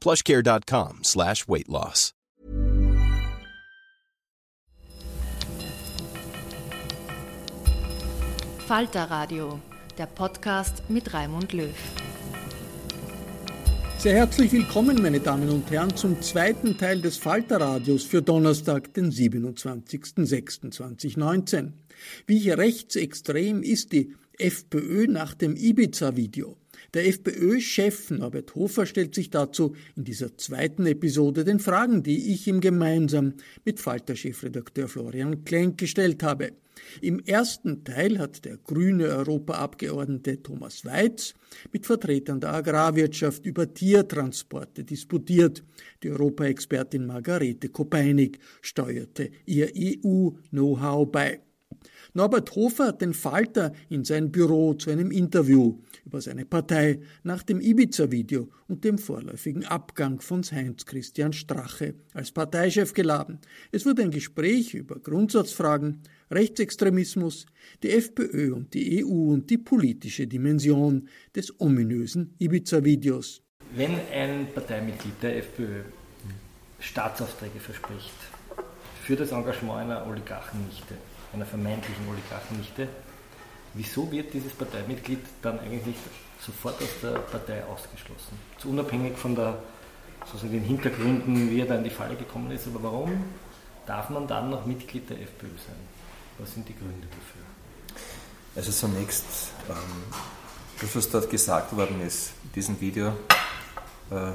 [0.00, 2.12] plushcare.com slash weight loss.
[8.68, 9.60] Falter Radio,
[9.96, 11.72] der Podcast mit Raimund Löw.
[13.96, 19.10] Sehr herzlich willkommen, meine Damen und Herren, zum zweiten Teil des Falterradios für Donnerstag, den
[19.10, 21.72] 27.06.2019.
[22.26, 26.58] Wie rechtsextrem ist die FPÖ nach dem Ibiza-Video?
[26.94, 32.46] Der FPÖ-Chef Norbert Hofer stellt sich dazu in dieser zweiten Episode den Fragen, die ich
[32.46, 33.34] ihm gemeinsam
[33.66, 36.52] mit Falter-Chefredakteur Florian Klenk gestellt habe.
[37.02, 41.34] Im ersten Teil hat der grüne Europaabgeordnete Thomas Weiz
[41.72, 45.62] mit Vertretern der Agrarwirtschaft über Tiertransporte disputiert.
[46.02, 51.40] Die Europaexpertin Margarete Kopeinig steuerte ihr EU-Know-how bei.
[52.14, 55.78] Norbert Hofer hat den Falter in sein Büro zu einem Interview
[56.08, 62.94] über seine Partei nach dem Ibiza-Video und dem vorläufigen Abgang von Heinz-Christian Strache als Parteichef
[62.94, 63.38] geladen.
[63.72, 67.44] Es wurde ein Gespräch über Grundsatzfragen, Rechtsextremismus,
[67.82, 73.42] die FPÖ und die EU und die politische Dimension des ominösen Ibiza-Videos.
[73.76, 75.82] Wenn ein Parteimitglied der FPÖ
[76.80, 78.14] Staatsaufträge verspricht
[79.02, 80.94] für das Engagement einer Oligarchennichte,
[81.34, 82.88] einer vermeintlichen Oligarchennichte,
[83.74, 85.96] wieso wird dieses Parteimitglied dann eigentlich
[86.40, 88.38] sofort aus der Partei ausgeschlossen?
[88.58, 89.58] So unabhängig von der,
[90.26, 93.24] sozusagen den Hintergründen, wie er da in die Falle gekommen ist, aber warum
[93.86, 95.76] darf man dann noch Mitglied der FPÖ sein?
[96.38, 97.42] Was sind die Gründe dafür?
[98.54, 99.24] Also zunächst,
[99.68, 99.74] ähm,
[100.80, 103.08] das, was dort gesagt worden ist, in diesem Video,
[104.10, 104.32] äh,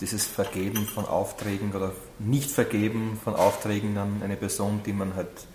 [0.00, 5.46] dieses Vergeben von Aufträgen oder Nicht-Vergeben von Aufträgen an eine Person, die man halt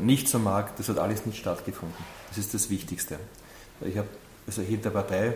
[0.00, 1.96] nicht so mag, das hat alles nicht stattgefunden.
[2.28, 3.18] Das ist das Wichtigste.
[3.80, 4.08] Ich habe
[4.46, 5.32] also hier in der Partei äh,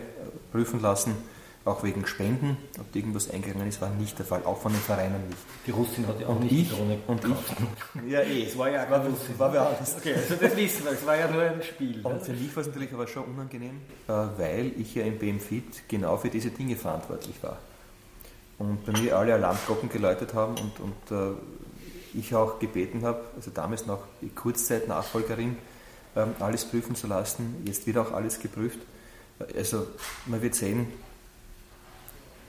[0.51, 1.15] prüfen lassen,
[1.63, 5.27] auch wegen Spenden, ob irgendwas eingegangen ist, war nicht der Fall, auch von den Vereinen
[5.27, 5.39] nicht.
[5.65, 8.57] Die Russin hat ja auch und nicht ich, die Drohne und ich, Ja, eh, es
[8.57, 9.95] war ja war, war, war alles.
[9.97, 12.05] Okay, also das wissen wir, es war ja nur ein Spiel.
[12.05, 15.87] Und für mich war es natürlich aber schon unangenehm, äh, weil ich ja im BMFIT
[15.87, 17.57] genau für diese Dinge verantwortlich war.
[18.59, 21.35] Und bei mir alle Alarmglocken geläutet haben und, und äh,
[22.17, 25.57] ich auch gebeten habe, also damals noch die Kurzzeitnachfolgerin,
[26.15, 27.63] ähm, alles prüfen zu lassen.
[27.65, 28.79] Jetzt wird auch alles geprüft.
[29.55, 29.87] Also
[30.25, 30.87] man wird sehen,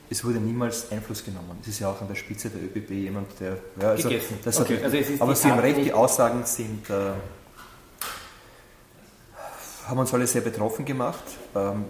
[0.09, 1.59] es wurde niemals Einfluss genommen.
[1.63, 3.59] Es ist ja auch an der Spitze der ÖBB jemand, der.
[3.81, 4.39] Ja, also, Gegessen.
[4.45, 7.13] Das Okay, hat, also es ist aber Sie haben recht, die Aussagen sind, äh,
[9.89, 11.25] haben uns alle sehr betroffen gemacht.
[11.57, 11.85] Ähm,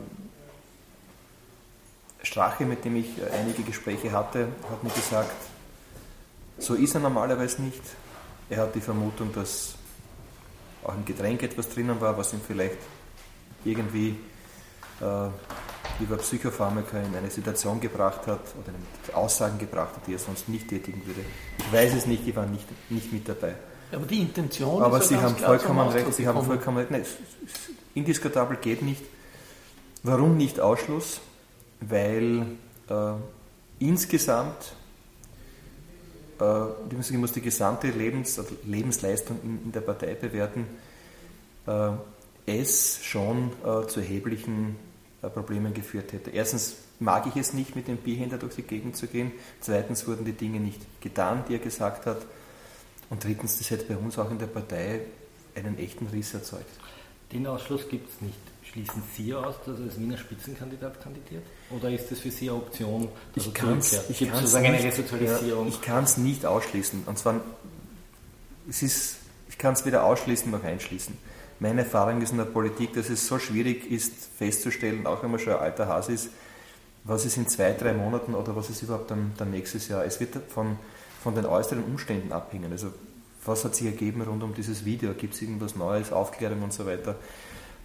[2.23, 5.35] Strache, mit dem ich äh, einige Gespräche hatte, hat mir gesagt,
[6.59, 7.83] so ist er normalerweise nicht.
[8.49, 9.75] Er hat die Vermutung, dass
[10.85, 12.79] auch im Getränk etwas drinnen war, was ihn vielleicht
[13.65, 14.17] irgendwie
[15.01, 15.29] äh,
[16.01, 20.49] über Psychopharmaka in eine Situation gebracht hat oder mit Aussagen gebracht hat, die er sonst
[20.49, 21.21] nicht tätigen würde.
[21.59, 23.55] Ich weiß es nicht, ich war nicht, nicht mit dabei.
[23.93, 26.91] Aber die Intention Aber ist Sie haben vollkommen recht, Sie haben vollkommen recht.
[26.91, 27.05] Nein,
[27.95, 29.03] indiskutabel geht nicht.
[30.03, 31.21] Warum nicht Ausschluss?
[31.81, 32.47] Weil
[32.89, 33.13] äh,
[33.79, 34.75] insgesamt
[36.39, 40.67] die muss- ich muss die gesamte Lebens, also Lebensleistung in, in der Partei bewerten.
[41.67, 41.91] Äh,
[42.47, 44.77] es schon äh, zu erheblichen
[45.23, 46.31] äh, Problemen geführt hätte.
[46.31, 49.33] Erstens mag ich es nicht, mit dem Bierhändler durch die Gegend zu gehen.
[49.61, 52.19] Zweitens wurden die Dinge nicht getan, die er gesagt hat.
[53.11, 55.01] Und drittens, das hätte bei uns auch in der Partei
[55.55, 56.71] einen echten Riss erzeugt.
[57.33, 58.39] Den Ausschluss gibt es nicht.
[58.63, 61.43] Schließen Sie aus, dass er als Wiener Spitzenkandidat kandidiert?
[61.71, 66.17] Oder ist das für Sie eine Option, ich kann es nicht, ja, ich kann es
[66.17, 67.03] nicht ausschließen.
[67.07, 67.41] Und zwar,
[68.69, 69.17] es ist,
[69.49, 71.17] ich kann es weder ausschließen noch einschließen.
[71.59, 75.41] Meine Erfahrung ist in der Politik, dass es so schwierig ist festzustellen, auch wenn man
[75.41, 76.29] schon ein alter Hase ist,
[77.05, 80.05] was ist in zwei, drei Monaten oder was ist überhaupt dann, dann nächstes Jahr.
[80.05, 80.79] Es wird von,
[81.23, 82.73] von den äußeren Umständen abhängen.
[82.73, 82.93] Also
[83.45, 85.15] was hat sich ergeben rund um dieses Video?
[85.15, 87.17] Gibt es irgendwas Neues, Aufklärung und so weiter?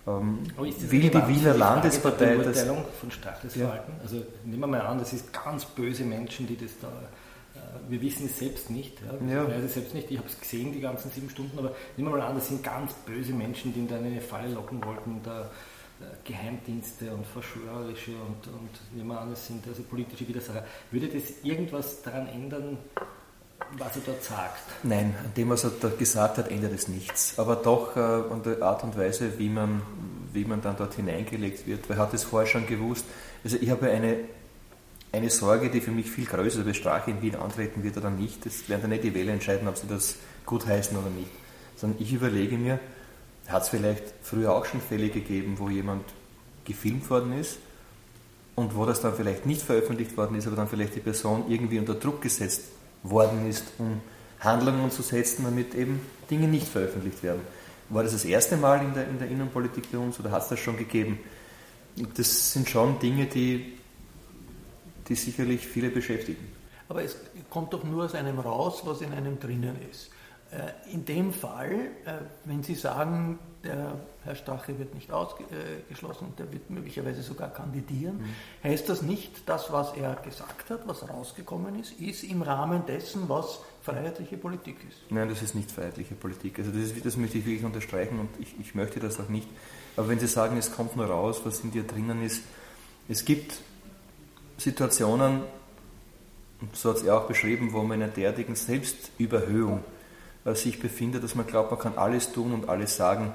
[0.08, 2.66] Ähm, will die Wiener Landespartei das...
[3.00, 3.68] von Stachels ja.
[3.68, 3.94] Verhalten?
[4.02, 6.88] Also nehmen wir mal an, das ist ganz böse Menschen, die das da...
[6.88, 7.60] Äh,
[7.90, 8.98] wir wissen es selbst nicht.
[9.02, 9.34] Ja?
[9.34, 9.44] ja.
[9.44, 12.10] Ich weiß es selbst nicht, ich habe es gesehen, die ganzen sieben Stunden, aber nehmen
[12.10, 14.84] wir mal an, das sind ganz böse Menschen, die ihn da in eine Falle locken
[14.84, 15.22] wollten.
[15.24, 15.50] Da,
[16.02, 20.66] äh, Geheimdienste und verschwörerische und, und nehmen wir an, es sind also politische Widersacher.
[20.90, 22.78] Würde das irgendwas daran ändern,
[23.78, 24.60] was er dort sagt?
[24.84, 27.38] Nein, an dem, was er dort gesagt hat, ändert es nichts.
[27.38, 29.82] Aber doch äh, an der Art und Weise, wie man,
[30.34, 31.88] wie man dann dort hineingelegt wird.
[31.88, 33.06] Wer hat es vorher schon gewusst?
[33.44, 34.18] Also ich habe eine,
[35.12, 38.10] eine Sorge, die für mich viel größer ist, ob Strache in Wien antreten wird oder
[38.10, 38.46] nicht.
[38.46, 40.16] Das werden dann nicht die Wähler entscheiden, ob sie das
[40.46, 41.32] gut heißen oder nicht.
[41.76, 42.80] Sondern ich überlege mir,
[43.48, 46.06] hat es vielleicht früher auch schon Fälle gegeben, wo jemand
[46.66, 47.58] gefilmt worden ist
[48.56, 51.80] und wo das dann vielleicht nicht veröffentlicht worden ist, aber dann vielleicht die Person irgendwie
[51.80, 52.62] unter Druck gesetzt
[53.04, 54.02] worden ist, um
[54.40, 57.42] Handlungen zu setzen, damit eben Dinge nicht veröffentlicht werden.
[57.90, 60.50] War das das erste Mal in der, in der Innenpolitik bei uns oder hat es
[60.50, 61.20] das schon gegeben?
[62.16, 63.78] Das sind schon Dinge, die,
[65.08, 66.48] die sicherlich viele beschäftigen.
[66.88, 67.18] Aber es
[67.50, 70.10] kommt doch nur aus einem raus, was in einem drinnen ist.
[70.52, 71.74] Äh, in dem Fall,
[72.06, 72.14] äh,
[72.46, 73.94] wenn Sie sagen, der
[74.24, 78.68] Herr Strache wird nicht ausgeschlossen und der wird möglicherweise sogar kandidieren, mhm.
[78.68, 83.30] heißt das nicht, dass was er gesagt hat, was rausgekommen ist, ist im Rahmen dessen,
[83.30, 84.98] was freiheitliche Politik ist?
[85.10, 86.60] Nein, das ist nicht freiheitliche Politik.
[86.60, 89.48] Also das, ist, das möchte ich wirklich unterstreichen und ich, ich möchte das auch nicht.
[89.96, 92.44] Aber wenn Sie sagen, es kommt nur raus, was in dir drinnen ist,
[93.10, 93.60] es gibt
[94.58, 95.42] Situationen,
[96.74, 99.84] so hat es er auch beschrieben, wo man in einer derartigen Selbstüberhöhung
[100.46, 103.34] sich befindet, dass man glaubt, man kann alles tun und alles sagen.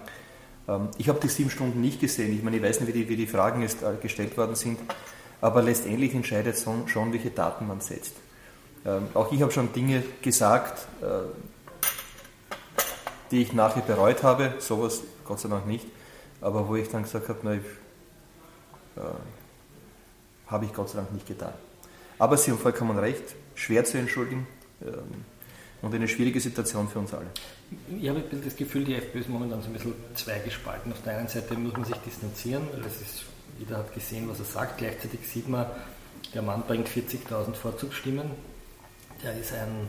[0.68, 2.32] Ähm, ich habe die sieben Stunden nicht gesehen.
[2.32, 4.78] Ich meine, ich weiß nicht, wie die, wie die Fragen jetzt äh, gestellt worden sind,
[5.40, 6.56] aber letztendlich entscheidet
[6.86, 8.14] schon, welche Daten man setzt.
[8.84, 11.06] Ähm, auch ich habe schon Dinge gesagt, äh,
[13.30, 15.86] die ich nachher bereut habe, sowas Gott sei Dank nicht,
[16.40, 17.60] aber wo ich dann gesagt habe, äh,
[20.46, 21.52] habe ich Gott sei Dank nicht getan.
[22.18, 24.46] Aber Sie haben vollkommen recht, schwer zu entschuldigen.
[24.80, 25.24] Ähm,
[25.82, 27.26] und eine schwierige Situation für uns alle.
[28.00, 30.92] Ich habe das Gefühl, die FPÖ ist momentan so ein bisschen zweigespalten.
[30.92, 33.24] Auf der einen Seite muss man sich distanzieren, weil es ist,
[33.58, 34.78] jeder hat gesehen, was er sagt.
[34.78, 35.66] Gleichzeitig sieht man,
[36.34, 38.30] der Mann bringt 40.000 Vorzugsstimmen.
[39.22, 39.88] Der ist ein,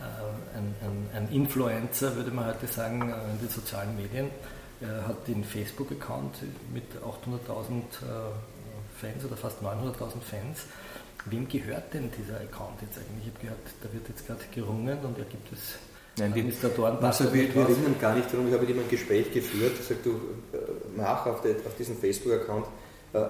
[0.00, 4.30] äh, ein, ein, ein, Influencer, würde man heute sagen, äh, in den sozialen Medien.
[4.80, 6.36] Er hat den Facebook-Account
[6.72, 8.30] mit 800.000 äh,
[9.00, 10.66] Fans oder fast 900.000 Fans
[11.30, 13.26] Wem gehört denn dieser Account jetzt eigentlich?
[13.26, 15.78] Ich habe gehört, da wird jetzt gerade gerungen und er gibt es
[16.18, 16.98] Nein, die Administratoren.
[16.98, 18.48] Also wir, wir ringen gar nicht darum.
[18.48, 19.72] Ich habe mit ihm ein Gespräch geführt.
[19.78, 20.58] Ich sage, du äh,
[20.96, 22.66] mach auf, der, auf diesem Facebook-Account.
[23.12, 23.28] Äh, äh,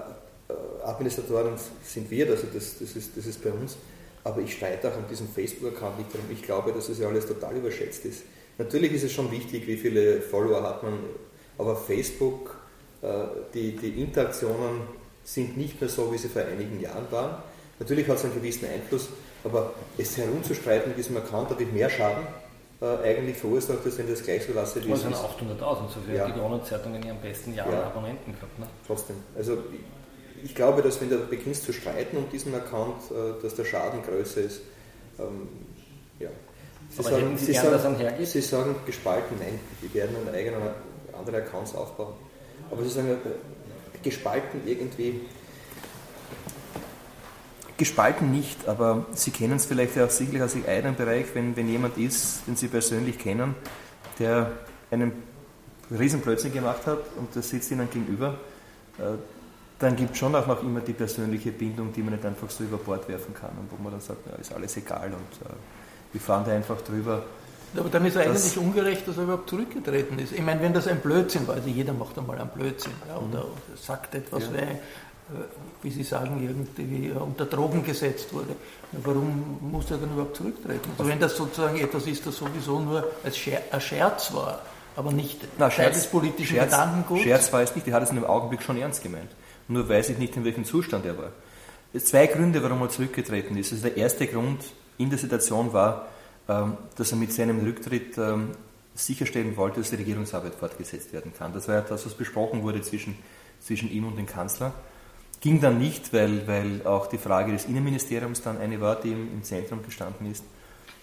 [0.83, 1.53] Administratoren
[1.83, 3.77] sind wir, also das, das, ist, das ist bei uns.
[4.23, 6.25] Aber ich streite auch an diesem Facebook-Account nicht darum.
[6.31, 8.23] Ich glaube, dass das ja alles total überschätzt ist.
[8.57, 10.99] Natürlich ist es schon wichtig, wie viele Follower hat man,
[11.57, 12.57] aber Facebook,
[13.01, 13.07] äh,
[13.53, 14.81] die, die Interaktionen
[15.23, 17.43] sind nicht mehr so, wie sie vor einigen Jahren waren.
[17.79, 19.07] Natürlich hat es einen gewissen Einfluss,
[19.43, 22.27] aber es herumzustreiten mit diesem Account hat mehr Schaden
[22.81, 25.07] äh, eigentlich verursacht, als wenn das gleich so lasse wie es ist.
[25.07, 26.27] 800.000, so viel ja.
[26.27, 27.83] die Corona-Zeitung in ihren besten Jahren ja.
[27.83, 28.59] Abonnenten gehabt.
[28.59, 28.67] Ne?
[28.85, 29.17] Trotzdem.
[29.37, 29.57] Also
[30.43, 34.01] ich glaube, dass wenn du beginnst zu streiten um diesen Account, äh, dass der Schaden
[34.03, 34.61] größer ist.
[35.17, 35.47] Ähm,
[36.19, 36.29] ja.
[36.89, 40.61] Sie aber sagen, Sie, sagen, Sie sagen gespalten, nein, die werden einen eigenen
[41.17, 42.13] andere Accounts aufbauen.
[42.71, 45.21] Aber Sie sagen äh, gespalten irgendwie
[47.79, 51.67] Gespalten nicht, aber Sie kennen es vielleicht auch sicherlich aus Ihrem eigenen Bereich, wenn, wenn
[51.67, 53.55] jemand ist, den Sie persönlich kennen,
[54.19, 54.51] der
[54.91, 55.13] einen
[55.89, 58.35] Riesenblödsinn gemacht hat und der sitzt Ihnen gegenüber,
[58.99, 59.17] äh,
[59.79, 62.65] dann gibt es schon auch noch immer die persönliche Bindung, die man nicht einfach so
[62.65, 65.53] über Bord werfen kann und wo man dann sagt, ja, ist alles egal und äh,
[66.11, 67.23] wir fahren da einfach drüber.
[67.77, 70.33] Aber dann ist er eigentlich ungerecht, dass er überhaupt zurückgetreten ist.
[70.33, 73.45] Ich meine, wenn das ein Blödsinn war, also jeder macht einmal einen Blödsinn ja, oder,
[73.45, 74.53] oder sagt etwas, ja.
[74.53, 74.79] weil
[75.81, 78.55] wie Sie sagen, irgendwie unter Drogen gesetzt wurde.
[78.91, 80.89] Warum muss er dann überhaupt zurücktreten?
[80.97, 84.61] Also wenn das sozusagen etwas ist, das sowieso nur als Scherz war,
[84.95, 87.21] aber nicht Na, Teil des politischen Scherz, Gedankenguts.
[87.21, 89.29] Scherz war es nicht, die hat es in dem Augenblick schon ernst gemeint.
[89.67, 91.31] Nur weiß ich nicht, in welchem Zustand er war.
[91.97, 93.71] Zwei Gründe, warum er zurückgetreten ist.
[93.71, 94.63] Also der erste Grund
[94.97, 96.07] in der Situation war,
[96.47, 98.51] ähm, dass er mit seinem Rücktritt ähm,
[98.95, 101.53] sicherstellen wollte, dass die Regierungsarbeit fortgesetzt werden kann.
[101.53, 103.15] Das war ja das, was besprochen wurde zwischen,
[103.61, 104.73] zwischen ihm und dem Kanzler.
[105.41, 109.33] Ging dann nicht, weil, weil auch die Frage des Innenministeriums dann eine war, die im,
[109.33, 110.43] im Zentrum gestanden ist.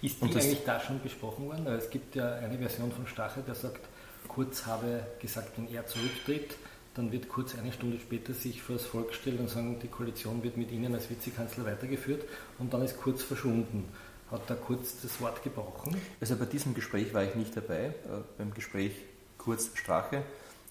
[0.02, 1.66] Ist die eigentlich da schon besprochen worden?
[1.66, 3.80] Es gibt ja eine Version von Stache, der sagt,
[4.28, 6.56] Kurz habe gesagt, wenn er zurücktritt,
[6.94, 10.42] dann wird Kurz eine Stunde später sich vor das Volk stellen und sagen, die Koalition
[10.42, 12.24] wird mit Ihnen als Vizekanzler weitergeführt
[12.58, 13.88] und dann ist Kurz verschwunden.
[14.30, 15.96] Hat da Kurz das Wort gebrochen?
[16.20, 17.86] Also bei diesem Gespräch war ich nicht dabei.
[17.86, 17.92] Äh,
[18.36, 18.92] beim Gespräch
[19.38, 20.22] Kurz-Strache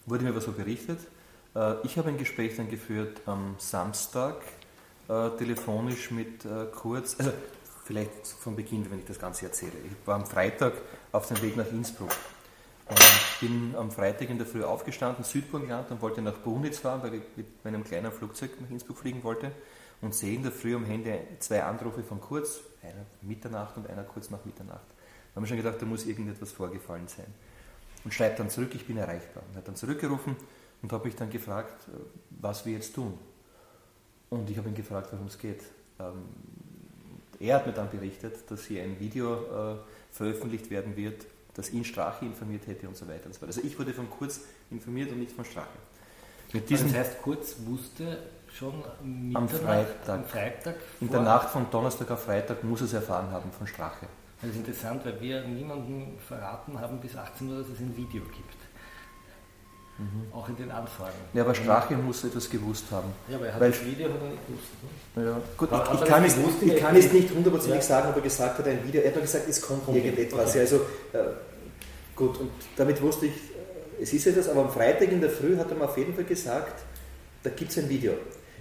[0.05, 0.99] wurde mir aber so berichtet.
[1.55, 4.41] Äh, ich habe ein Gespräch dann geführt am Samstag
[5.07, 7.15] äh, telefonisch mit äh, Kurz.
[7.17, 7.31] Also
[7.85, 9.73] vielleicht von Beginn, wenn ich das Ganze erzähle.
[9.85, 10.73] Ich war am Freitag
[11.11, 12.11] auf dem Weg nach Innsbruck
[12.89, 12.99] und
[13.39, 17.23] bin am Freitag in der Früh aufgestanden, Südburgenland und wollte nach Brunitz fahren, weil ich
[17.35, 19.51] mit meinem kleinen Flugzeug nach Innsbruck fliegen wollte
[20.01, 24.03] und sehe in der Früh am Handy zwei Anrufe von Kurz, einer Mitternacht und einer
[24.03, 24.85] kurz nach Mitternacht.
[25.33, 27.27] Da habe ich schon gedacht, da muss irgendetwas vorgefallen sein.
[28.03, 29.43] Und schreibt dann zurück, ich bin erreichbar.
[29.49, 30.35] Und hat dann zurückgerufen
[30.81, 31.97] und habe mich dann gefragt, äh,
[32.29, 33.17] was wir jetzt tun.
[34.29, 35.61] Und ich habe ihn gefragt, worum es geht.
[35.99, 36.23] Ähm,
[37.39, 39.75] er hat mir dann berichtet, dass hier ein Video äh,
[40.11, 43.47] veröffentlicht werden wird, das ihn Strache informiert hätte und so weiter und so weiter.
[43.47, 44.41] Also ich wurde von Kurz
[44.71, 45.77] informiert und nicht von Strache.
[46.53, 48.17] Mit diesem also das heißt, Kurz wusste
[48.53, 48.83] schon
[49.33, 53.29] am Freitag, am Freitag in der Nacht von Donnerstag auf Freitag muss er es erfahren
[53.31, 54.07] haben von Strache.
[54.41, 58.23] Das ist interessant, weil wir niemandem verraten haben bis 18 Uhr, dass es ein Video
[58.23, 58.55] gibt.
[59.97, 60.27] Mhm.
[60.33, 61.15] Auch in den Anfragen.
[61.33, 63.07] Ja, aber Strache muss etwas gewusst haben.
[63.29, 64.67] Ja, aber er hat weil, das Video hat er nicht gewusst.
[65.15, 65.25] Ne?
[65.25, 65.41] Ja.
[65.55, 67.81] Gut, ich, ich, kann es, gewusst, ich kann es nicht hundertprozentig ja.
[67.81, 69.01] sagen, ob er gesagt hat, ein Video.
[69.01, 69.97] Er hat nur gesagt, es kommt okay.
[69.97, 70.49] irgendetwas.
[70.49, 70.59] Okay.
[70.59, 70.75] Also,
[71.13, 71.17] äh,
[72.13, 75.55] gut, und damit wusste ich, äh, es ist etwas, aber am Freitag in der Früh
[75.55, 76.83] hat er mir auf jeden Fall gesagt,
[77.43, 78.13] da gibt es ein Video.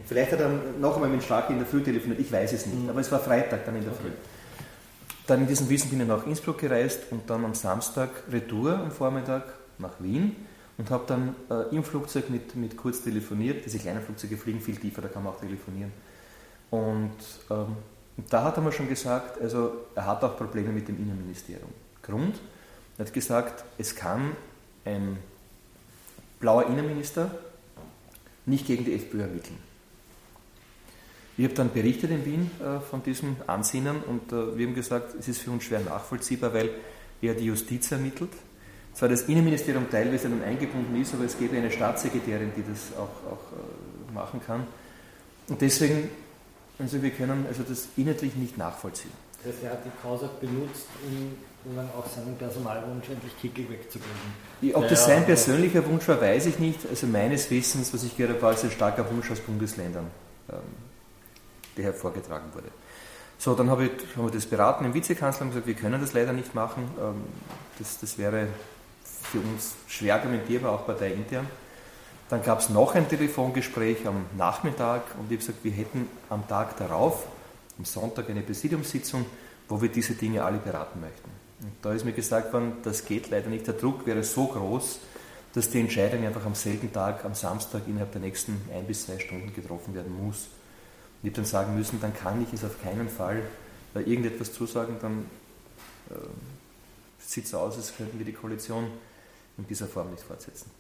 [0.07, 0.51] Vielleicht hat er
[0.81, 2.91] noch einmal mit Strache in der Früh telefoniert, ich weiß es nicht, mhm.
[2.91, 4.03] aber es war Freitag dann in der okay.
[4.03, 4.11] Früh.
[5.27, 8.93] Dann in diesem Wissen bin ich nach Innsbruck gereist und dann am Samstag Retour am
[8.93, 9.43] Vormittag
[9.79, 10.37] nach Wien
[10.77, 13.65] und habe dann äh, im Flugzeug mit, mit Kurz telefoniert.
[13.65, 15.93] Diese kleinen Flugzeuge fliegen viel tiefer, da kann man auch telefonieren.
[16.71, 17.13] Und
[17.51, 17.77] ähm,
[18.29, 21.71] da hat er mir schon gesagt, also er hat auch Probleme mit dem Innenministerium.
[22.03, 22.41] Grund,
[22.99, 24.37] er hat gesagt, es kann
[24.85, 25.19] ein
[26.41, 27.31] blauer Innenminister
[28.47, 29.59] nicht gegen die FPÖ ermitteln.
[31.37, 35.15] Ich habe dann berichtet in Wien äh, von diesem Ansinnen und äh, wir haben gesagt,
[35.19, 36.71] es ist für uns schwer nachvollziehbar, weil
[37.21, 38.31] er die Justiz ermittelt
[38.95, 43.33] zwar das Innenministerium teilweise dann eingebunden ist, aber es gäbe eine Staatssekretärin, die das auch,
[43.33, 44.67] auch äh, machen kann.
[45.49, 46.09] Und deswegen,
[46.79, 49.13] also wir können also das inhaltlich nicht nachvollziehen.
[49.43, 51.35] Das heißt, er hat die Causa benutzt, um,
[51.77, 54.75] dann auch seinen Personalwunsch endlich Kickel wegzukriegen.
[54.75, 56.81] Ob das sein persönlicher Wunsch war, weiß ich nicht.
[56.89, 60.07] Also meines Wissens, was ich gehört habe, ist ein starker Wunsch aus Bundesländern,
[60.51, 60.59] ähm,
[61.77, 62.69] der hervorgetragen wurde.
[63.39, 66.13] So, dann habe ich, haben wir das beraten im Vizekanzler und gesagt, wir können das
[66.13, 66.85] leider nicht machen.
[67.01, 67.25] Ähm,
[67.79, 68.49] das, das wäre
[69.25, 71.47] für uns schwer argumentierbar, auch parteiintern.
[72.29, 76.47] Dann gab es noch ein Telefongespräch am Nachmittag und ich habe gesagt, wir hätten am
[76.49, 77.27] Tag darauf,
[77.79, 79.27] am Sonntag, eine Präsidiumssitzung,
[79.69, 81.31] wo wir diese Dinge alle beraten möchten.
[81.61, 83.67] Und da ist mir gesagt worden, das geht leider nicht.
[83.67, 85.01] Der Druck wäre so groß,
[85.55, 89.19] dass die Entscheidung einfach am selben Tag, am Samstag, innerhalb der nächsten ein bis zwei
[89.19, 90.49] Stunden getroffen werden muss.
[91.23, 93.43] Und ich habe dann sagen müssen, dann kann ich es auf keinen Fall
[93.95, 95.27] äh, irgendetwas zusagen, dann
[96.11, 96.15] äh,
[97.19, 98.89] sieht es aus, als könnten wir die Koalition
[99.59, 100.71] in dieser Form nicht fortsetzen.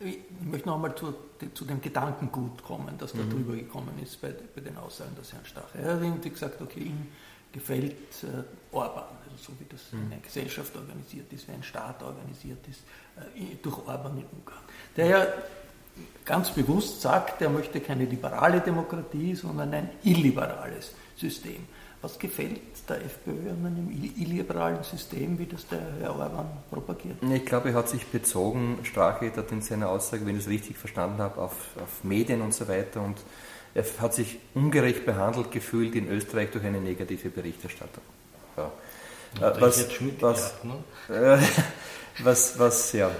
[0.00, 1.14] Ich möchte noch einmal zu,
[1.54, 3.30] zu, dem Gedankengut kommen, das da mhm.
[3.30, 5.78] drüber gekommen ist bei, bei, den Aussagen des Herrn Stache.
[5.78, 7.08] Er hat irgendwie gesagt, okay, ihm
[7.52, 10.06] gefällt äh, Orban, also so wie das mhm.
[10.06, 12.80] in einer Gesellschaft organisiert ist, wie ein Staat organisiert ist,
[13.16, 14.64] äh, durch Orban in Ungarn.
[14.96, 15.26] Der ja
[16.24, 21.66] ganz bewusst sagt, er möchte keine liberale Demokratie, sondern ein illiberales System.
[22.00, 27.16] Was gefällt der FPÖ an einem illiberalen System, wie das der Herr Orban propagiert?
[27.22, 30.76] Ich glaube, er hat sich bezogen, Strache hat in seiner Aussage, wenn ich es richtig
[30.76, 33.18] verstanden habe, auf, auf Medien und so weiter und
[33.74, 38.02] er hat sich ungerecht behandelt gefühlt in Österreich durch eine negative Berichterstattung.
[38.56, 38.70] Ja.
[39.40, 39.86] Äh, was,
[40.20, 41.38] was, ne?
[42.22, 43.10] was, was, ja,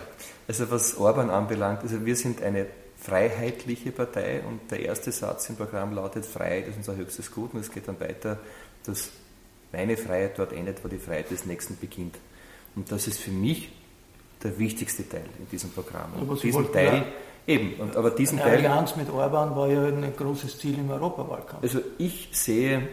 [0.46, 2.66] also was Orban anbelangt, also wir sind eine
[2.98, 7.60] freiheitliche Partei und der erste Satz im Programm lautet Freiheit ist unser höchstes Gut und
[7.60, 8.38] es geht dann weiter
[8.86, 9.10] dass
[9.72, 12.16] meine Freiheit dort endet, wo die Freiheit des Nächsten beginnt.
[12.76, 13.70] Und das ist für mich
[14.42, 16.12] der wichtigste Teil in diesem Programm.
[16.14, 17.04] Und aber diesen Teil,
[17.46, 18.58] ja, eben, und, aber diesen eine Teil.
[18.58, 21.62] Allianz mit Orban war ja ein großes Ziel im Europawahlkampf.
[21.62, 22.88] Also ich sehe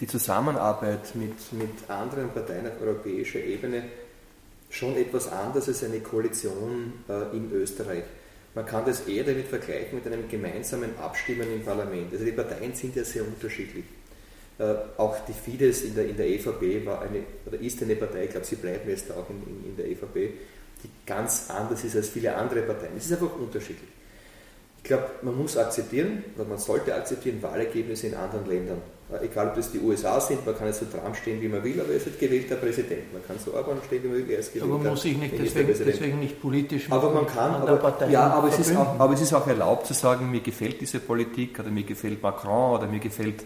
[0.00, 3.84] die Zusammenarbeit mit, mit anderen Parteien auf europäischer Ebene
[4.70, 8.04] schon etwas anders als eine Koalition äh, in Österreich.
[8.54, 12.12] Man kann das eher damit vergleichen mit einem gemeinsamen Abstimmen im Parlament.
[12.12, 13.84] Also die Parteien sind ja sehr unterschiedlich.
[14.60, 18.24] Äh, auch die Fidesz in der, in der EVP war eine, oder ist eine Partei,
[18.24, 20.34] ich glaube, sie bleiben jetzt auch in, in, in der EVP,
[20.84, 22.92] die ganz anders ist als viele andere Parteien.
[22.94, 23.88] Es ist einfach unterschiedlich.
[24.76, 28.82] Ich glaube, man muss akzeptieren, oder man sollte akzeptieren, Wahlergebnisse in anderen Ländern.
[29.10, 31.64] Äh, egal, ob das die USA sind, man kann jetzt so Trump stehen, wie man
[31.64, 33.14] will, aber er ist halt gewählter Präsident.
[33.14, 35.16] Man kann so Orban stehen, wie man will, er ist gewählter Aber man muss sich
[35.16, 39.14] nicht deswegen, deswegen, nicht politisch mit aber man kann, aber, ja, aber es, auch, aber
[39.14, 42.86] es ist auch erlaubt zu sagen, mir gefällt diese Politik oder mir gefällt Macron oder
[42.86, 43.44] mir gefällt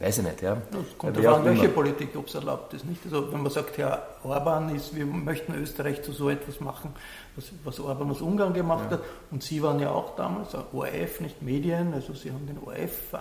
[0.00, 0.56] Weiß ich nicht, ja.
[0.70, 2.86] Das kommt darauf an, welche Politik, ob es erlaubt ist.
[2.86, 3.02] Nicht?
[3.04, 6.94] Also wenn man sagt, Herr Orban ist, wir möchten Österreich zu so etwas machen,
[7.36, 8.96] was, was Orban aus Ungarn gemacht ja.
[8.96, 13.12] hat, und Sie waren ja auch damals, ORF, nicht Medien, also Sie haben den ORF
[13.12, 13.16] äh,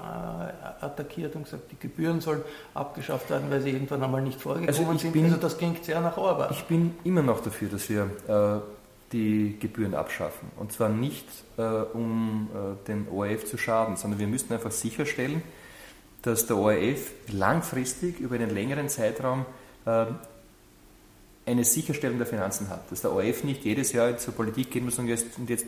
[0.86, 2.44] attackiert und gesagt, die Gebühren sollen
[2.74, 5.12] abgeschafft werden, weil sie irgendwann einmal nicht vorgekommen also sind.
[5.12, 6.48] Bin, also das klingt sehr nach Orban.
[6.52, 8.62] Ich bin immer noch dafür, dass wir äh,
[9.12, 10.50] die Gebühren abschaffen.
[10.56, 11.26] Und zwar nicht,
[11.58, 15.44] äh, um äh, den ORF zu schaden, sondern wir müssen einfach sicherstellen,
[16.22, 19.46] dass der ORF langfristig über einen längeren Zeitraum
[19.86, 20.06] äh,
[21.46, 22.92] eine Sicherstellung der Finanzen hat.
[22.92, 25.66] Dass der ORF nicht jedes Jahr zur Politik gehen muss und jetzt, und jetzt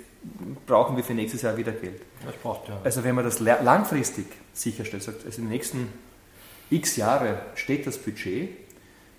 [0.67, 2.01] brauchen wir für nächstes Jahr wieder Geld.
[2.25, 2.79] Das braucht ja.
[2.83, 5.87] Also wenn man das langfristig sicherstellt, sagt, also in den nächsten
[6.69, 8.49] x Jahre steht das Budget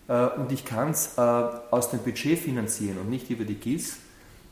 [0.08, 3.96] äh, und ich kann es äh, aus dem Budget finanzieren und nicht über die GIS,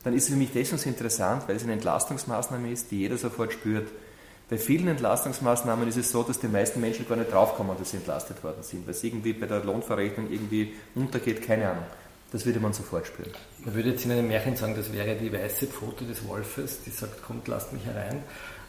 [0.03, 3.53] dann ist es für mich deswegen interessant, weil es eine Entlastungsmaßnahme ist, die jeder sofort
[3.53, 3.87] spürt.
[4.51, 7.97] Bei vielen Entlastungsmaßnahmen ist es so, dass die meisten Menschen gar nicht draufkommen, dass sie
[7.97, 11.85] entlastet worden sind, weil es irgendwie bei der Lohnverrechnung irgendwie untergeht, keine Ahnung.
[12.33, 13.31] Das würde man sofort spüren.
[13.63, 16.89] Man würde jetzt in einem Märchen sagen, das wäre die weiße Pfote des Wolfes, die
[16.89, 18.23] sagt, kommt, lasst mich herein.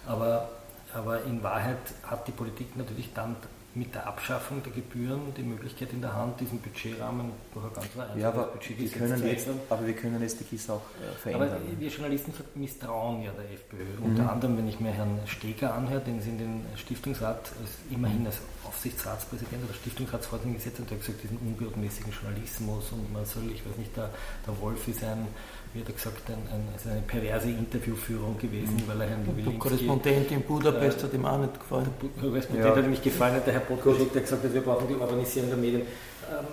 [0.06, 0.50] Aber,
[0.94, 3.34] aber in Wahrheit hat die Politik natürlich dann
[3.74, 7.86] mit der Abschaffung der Gebühren die Möglichkeit in der Hand, diesen Budgetrahmen durch ein ganz
[7.96, 11.16] einfaches ja, aber Budget wir können jetzt, Aber wir können jetzt die GIS auch äh,
[11.16, 11.50] verändern.
[11.50, 14.00] Aber wir Journalisten misstrauen ja der FPÖ.
[14.00, 14.04] Mhm.
[14.04, 18.26] Unter anderem, wenn ich mir Herrn Steger anhöre, den Sie in den Stiftungsrat als, immerhin
[18.26, 23.50] als Aufsichtsratspräsident oder Stiftungsratsvorsitzender gesetzt hat, der hat gesagt, diesen unbotmäßigen Journalismus und man soll,
[23.52, 24.10] ich weiß nicht, der,
[24.46, 25.26] der Wolf ist ein
[25.74, 28.88] wie hat er gesagt, ein, ein, also eine perverse Interviewführung gewesen, mhm.
[28.88, 29.50] weil er Herrn Wilinski...
[29.50, 31.88] Der Korrespondent in Budapest äh, hat ihm auch nicht gefallen.
[32.00, 32.76] Der Korrespondent ja.
[32.76, 35.80] hat ihm nicht gefallen, der Herr Podkoschek hat gesagt, wir brauchen die Organisierung der Medien.
[35.82, 36.46] Ähm,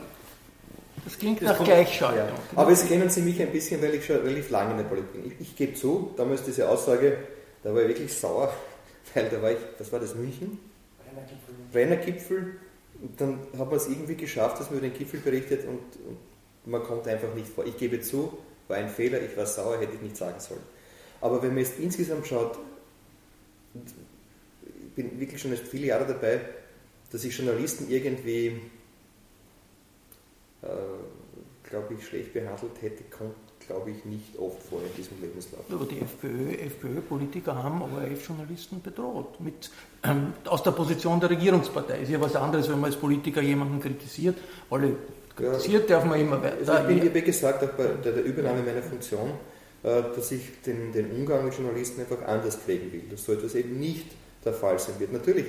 [1.03, 2.27] das klingt das nach Gleichschaltung.
[2.27, 2.61] Ja.
[2.61, 5.13] Aber es kennen Sie mich ein bisschen, weil ich schon relativ lange in der Politik
[5.13, 5.31] bin.
[5.31, 7.17] Ich, ich gebe zu, damals diese Aussage,
[7.63, 8.53] da war ich wirklich sauer,
[9.13, 10.59] weil da war ich, was war das, München?
[11.09, 11.55] Rennergipfel.
[11.73, 12.55] Rennergipfel.
[13.01, 16.17] Und dann hat man es irgendwie geschafft, dass man über den Gipfel berichtet und, und
[16.65, 17.65] man kommt einfach nicht vor.
[17.65, 18.37] Ich gebe zu,
[18.69, 20.61] war ein Fehler, ich war sauer, hätte ich nicht sagen sollen.
[21.21, 22.57] Aber wenn man jetzt insgesamt schaut,
[23.73, 26.39] ich bin wirklich schon viele Jahre dabei,
[27.11, 28.61] dass ich Journalisten irgendwie,
[30.61, 30.67] äh,
[31.63, 35.63] glaube ich, schlecht behandelt hätte, kommt, glaube ich, nicht oft vor in diesem Lebenslauf.
[35.71, 39.71] Aber die FPÖ-Politiker FPÖ haben ORF-Journalisten bedroht, mit,
[40.03, 42.01] ähm, aus der Position der Regierungspartei.
[42.01, 44.37] Ist ja was anderes, wenn man als Politiker jemanden kritisiert.
[44.69, 44.95] Alle
[45.39, 46.57] Kritisiert darf man immer weiter.
[46.59, 49.31] Also ich bin, wie gesagt, auch bei der, der Übernahme meiner Funktion,
[49.83, 53.55] äh, dass ich den, den Umgang mit Journalisten einfach anders pflegen will, dass so etwas
[53.55, 54.07] eben nicht
[54.43, 55.13] der Fall sein wird.
[55.13, 55.45] Natürlich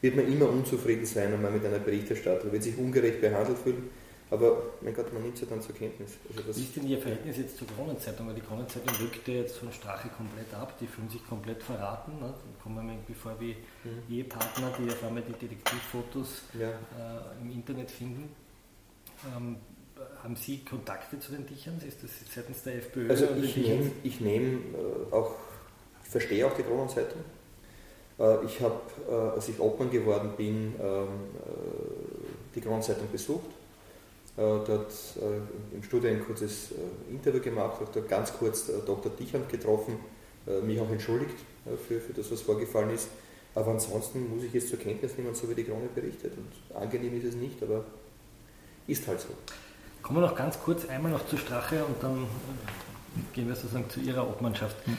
[0.00, 3.90] wird man immer unzufrieden sein, wenn man mit einer Berichterstattung, wird sich ungerecht behandelt fühlen,
[4.30, 6.12] aber mein Gott, man nimmt es ja dann zur Kenntnis.
[6.36, 8.26] Also Wie ist denn Ihr Verhältnis jetzt zur Kronenzeitung?
[8.26, 12.12] Weil die Kronenzeitung rückte jetzt von Strache komplett ab, die fühlen sich komplett verraten.
[12.20, 12.32] Ne?
[12.32, 14.14] Dann kommen wir irgendwie vor wie mhm.
[14.14, 16.68] Ehepartner, die auf einmal die Detektivfotos ja.
[16.68, 18.28] äh, im Internet finden.
[19.36, 19.56] Ähm,
[20.22, 21.80] haben Sie Kontakte zu den Dichern?
[21.86, 23.10] Ist das seitens der FPÖ?
[23.10, 25.32] Also ich nehme ich äh, auch,
[26.02, 27.20] ich verstehe auch die Kronenzeitung.
[28.18, 31.06] Äh, ich habe, äh, als ich Obmann geworden bin, ähm, äh,
[32.54, 33.50] die Kronenzeitung besucht.
[34.36, 36.72] Äh, dort äh, im Studio ein kurzes
[37.10, 39.12] Interview gemacht, habe dort ganz kurz Dr.
[39.12, 39.98] Dichand getroffen,
[40.62, 41.36] mich auch entschuldigt
[41.88, 43.08] für, für das, was vorgefallen ist.
[43.54, 46.32] Aber ansonsten muss ich jetzt zur Kenntnis nehmen, so wie die Krone berichtet.
[46.36, 47.84] Und angenehm ist es nicht, aber
[48.86, 49.28] ist halt so.
[50.02, 52.26] Kommen wir noch ganz kurz einmal noch zu Strache und dann
[53.32, 54.76] gehen wir sozusagen zu Ihrer Obmannschaft.
[54.86, 54.98] Mhm.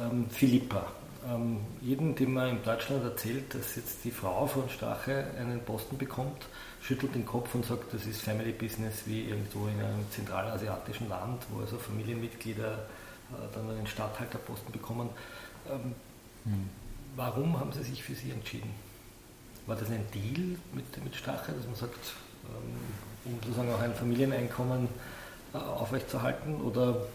[0.00, 0.86] Ähm, Philippa.
[1.28, 5.96] Ähm, jeden, dem man in Deutschland erzählt, dass jetzt die Frau von Strache einen Posten
[5.96, 6.46] bekommt,
[6.82, 11.42] schüttelt den Kopf und sagt, das ist Family Business wie irgendwo in einem zentralasiatischen Land,
[11.50, 15.08] wo also Familienmitglieder äh, dann einen Stadthalterposten bekommen.
[15.70, 15.94] Ähm,
[16.44, 16.68] mhm.
[17.16, 18.70] Warum haben Sie sich für sie entschieden?
[19.66, 22.12] War das ein Deal mit, mit Strache, dass man sagt,
[23.24, 24.88] um sozusagen auch ein Familieneinkommen
[25.52, 26.60] äh, aufrechtzuerhalten?
[26.60, 27.06] Oder?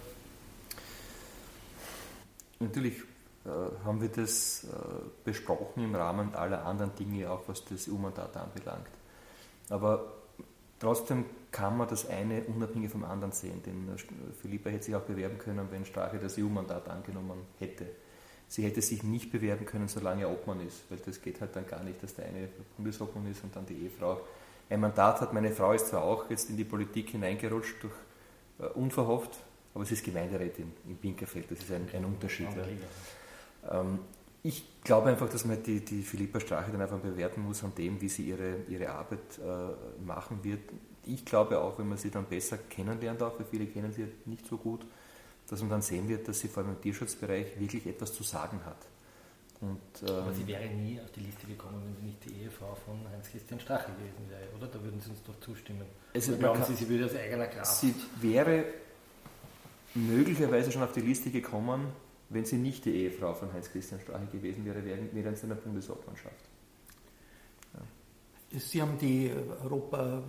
[2.60, 2.98] Natürlich
[3.46, 3.50] äh,
[3.86, 4.68] haben wir das äh,
[5.24, 8.90] besprochen im Rahmen aller anderen Dinge, auch was das EU-Mandat anbelangt.
[9.70, 10.14] Aber
[10.80, 13.96] trotzdem kann man das eine unabhängig vom anderen sehen, denn
[14.42, 17.86] Philippa hätte sich auch bewerben können, wenn Strache das EU-Mandat angenommen hätte.
[18.48, 21.68] Sie hätte sich nicht bewerben können, solange er Obmann ist, weil das geht halt dann
[21.68, 24.22] gar nicht, dass der eine Bundesobmann ist und dann die Ehefrau
[24.70, 25.34] ein Mandat hat.
[25.34, 27.94] Meine Frau ist zwar auch jetzt in die Politik hineingerutscht, durch,
[28.60, 29.38] äh, unverhofft,
[29.74, 32.48] aber sie ist Gemeinderätin in Pinkerfeld, das ist ein, ein Unterschied.
[33.64, 33.82] Ja.
[33.82, 34.00] Ähm,
[34.42, 38.00] ich glaube einfach, dass man die, die Philippa Strache dann einfach bewerten muss an dem,
[38.00, 40.62] wie sie ihre, ihre Arbeit äh, machen wird.
[41.06, 44.48] Ich glaube auch, wenn man sie dann besser kennenlernt, auch, weil viele kennen sie nicht
[44.48, 44.86] so gut,
[45.50, 48.62] dass man dann sehen wird, dass sie vor allem im Tierschutzbereich wirklich etwas zu sagen
[48.66, 48.78] hat.
[49.62, 52.76] Und, ähm, Aber sie wäre nie auf die Liste gekommen, wenn sie nicht die Ehefrau
[52.86, 54.68] von Heinz-Christian Strache gewesen wäre, oder?
[54.68, 55.86] Da würden Sie uns doch zustimmen.
[56.14, 57.76] Also glauben Sie, sie würde aus eigener Kraft?
[57.76, 58.64] Sie wäre
[59.96, 61.88] möglicherweise schon auf die Liste gekommen,
[62.30, 66.36] wenn sie nicht die Ehefrau von Heinz-Christian Strache gewesen wäre, während seiner Bundesobmannschaft.
[67.74, 68.60] Ja.
[68.60, 69.32] Sie haben die
[69.64, 70.24] Europa,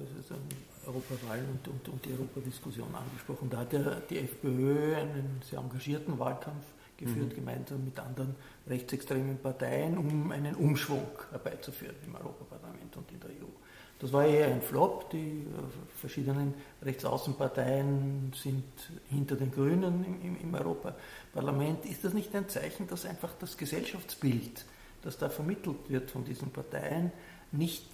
[0.86, 3.48] Europawahlen und, und, und die Europadiskussion angesprochen.
[3.48, 6.64] Da hat ja die FPÖ einen sehr engagierten Wahlkampf
[7.00, 7.34] geführt, mhm.
[7.34, 8.36] gemeinsam mit anderen
[8.68, 13.50] rechtsextremen Parteien, um einen Umschwung herbeizuführen im Europaparlament und in der EU.
[13.98, 15.10] Das war eher ein Flop.
[15.10, 18.64] Die äh, verschiedenen Rechtsaußenparteien sind
[19.10, 21.84] hinter den Grünen im, im, im, Europaparlament.
[21.84, 24.64] Ist das nicht ein Zeichen, dass einfach das Gesellschaftsbild,
[25.02, 27.12] das da vermittelt wird von diesen Parteien,
[27.52, 27.90] nicht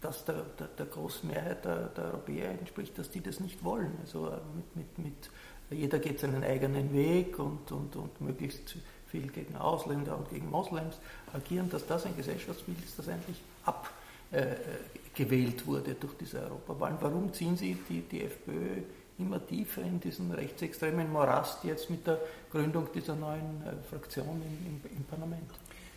[0.00, 3.92] dass der, der, der großen Mehrheit der, der, Europäer entspricht, dass die das nicht wollen.
[4.00, 5.30] Also äh, mit, mit, mit
[5.70, 8.76] jeder geht seinen eigenen Weg und, und, und möglichst
[9.08, 10.98] viel gegen Ausländer und gegen Moslems
[11.32, 16.98] agieren, dass das ein Gesellschaftsbild ist, das eigentlich abgewählt äh, wurde durch diese Europawahlen.
[17.00, 18.82] Warum ziehen Sie die, die FPÖ
[19.18, 24.66] immer tiefer in diesen rechtsextremen Morast jetzt mit der Gründung dieser neuen äh, Fraktion im,
[24.66, 25.50] im, im Parlament?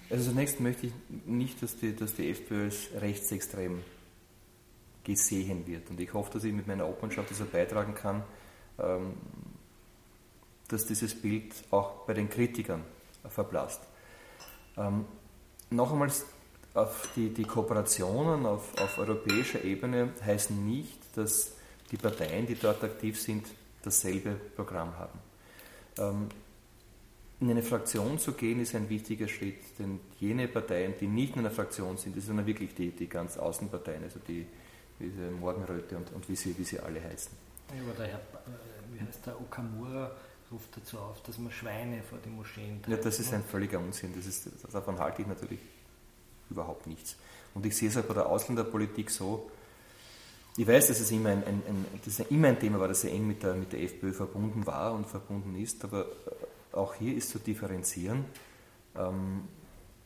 [0.10, 0.94] Also zunächst möchte ich
[1.26, 3.82] nicht, dass die, dass die FPÖ als rechtsextrem
[5.04, 5.90] gesehen wird.
[5.90, 8.24] Und ich hoffe, dass ich mit meiner Obmannschaft dazu beitragen kann,
[8.80, 9.14] ähm,
[10.72, 12.84] dass dieses Bild auch bei den Kritikern
[13.30, 13.82] verblasst.
[14.78, 15.06] Ähm,
[15.70, 16.12] noch einmal,
[17.16, 21.54] die, die Kooperationen auf, auf europäischer Ebene heißen nicht, dass
[21.92, 23.46] die Parteien, die dort aktiv sind,
[23.84, 25.20] dasselbe Programm haben.
[25.98, 26.30] Ähm,
[27.42, 31.40] in eine Fraktion zu gehen, ist ein wichtiger Schritt, denn jene Parteien, die nicht in
[31.40, 34.46] einer Fraktion sind, das sind dann wirklich die, die ganz Außenparteien, also die
[35.02, 37.32] diese Morgenröte und, und wie, sie, wie sie alle heißen.
[37.76, 40.12] Ja, aber der Herr, äh, wie heißt der, Okamura
[40.52, 42.98] ruft dazu auf, dass man Schweine vor die Moscheen treibt.
[42.98, 44.14] Ja, das ist ein völliger Unsinn.
[44.16, 45.60] Das ist, davon halte ich natürlich
[46.50, 47.16] überhaupt nichts.
[47.54, 49.50] Und ich sehe es auch bei der Ausländerpolitik so,
[50.58, 53.02] ich weiß, dass es immer ein, ein, ein, dass es immer ein Thema war, das
[53.02, 56.06] sehr eng mit der, mit der FPÖ verbunden war und verbunden ist, aber
[56.74, 58.26] auch hier ist zu differenzieren
[58.98, 59.44] ähm,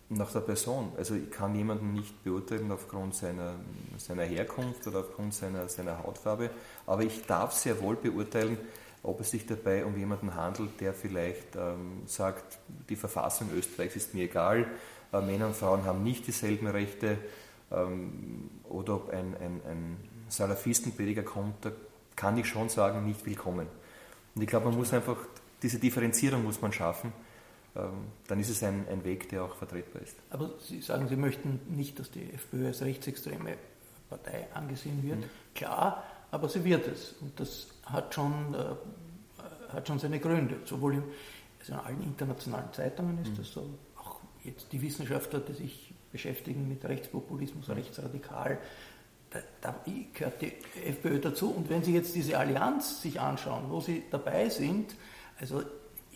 [0.09, 0.91] nach der Person.
[0.97, 3.55] Also ich kann jemanden nicht beurteilen aufgrund seiner,
[3.97, 6.51] seiner Herkunft oder aufgrund seiner, seiner Hautfarbe,
[6.85, 8.59] aber ich darf sehr wohl beurteilen,
[9.05, 12.57] ob es sich dabei um jemanden handelt, der vielleicht ähm, sagt,
[12.89, 14.67] die Verfassung Österreichs ist mir egal,
[15.13, 17.17] äh, Männer und Frauen haben nicht dieselben Rechte,
[17.71, 19.97] ähm, oder ob ein, ein, ein
[20.29, 21.71] Salafistenprediger kommt, da
[22.15, 23.67] kann ich schon sagen, nicht willkommen.
[24.33, 25.17] Und ich glaube, man muss einfach
[25.61, 27.11] diese Differenzierung muss man schaffen.
[27.75, 27.91] Ähm,
[28.27, 30.15] dann ist es ein, ein Weg, der auch vertretbar ist.
[30.29, 33.55] Aber Sie sagen, Sie möchten nicht, dass die FPÖ als rechtsextreme
[34.09, 35.19] Partei angesehen wird.
[35.19, 35.29] Mhm.
[35.53, 37.13] Klar, aber sie wird es.
[37.21, 40.57] Und das hat schon, äh, hat schon seine Gründe.
[40.65, 41.03] Sowohl in,
[41.59, 43.37] also in allen internationalen Zeitungen ist mhm.
[43.37, 47.75] das so, auch jetzt die Wissenschaftler, die sich beschäftigen mit Rechtspopulismus, mhm.
[47.75, 48.57] rechtsradikal,
[49.29, 49.75] da, da,
[50.13, 50.53] gehört die
[50.85, 51.51] FPÖ dazu.
[51.51, 54.95] Und wenn Sie jetzt diese Allianz sich anschauen, wo Sie dabei sind,
[55.39, 55.61] also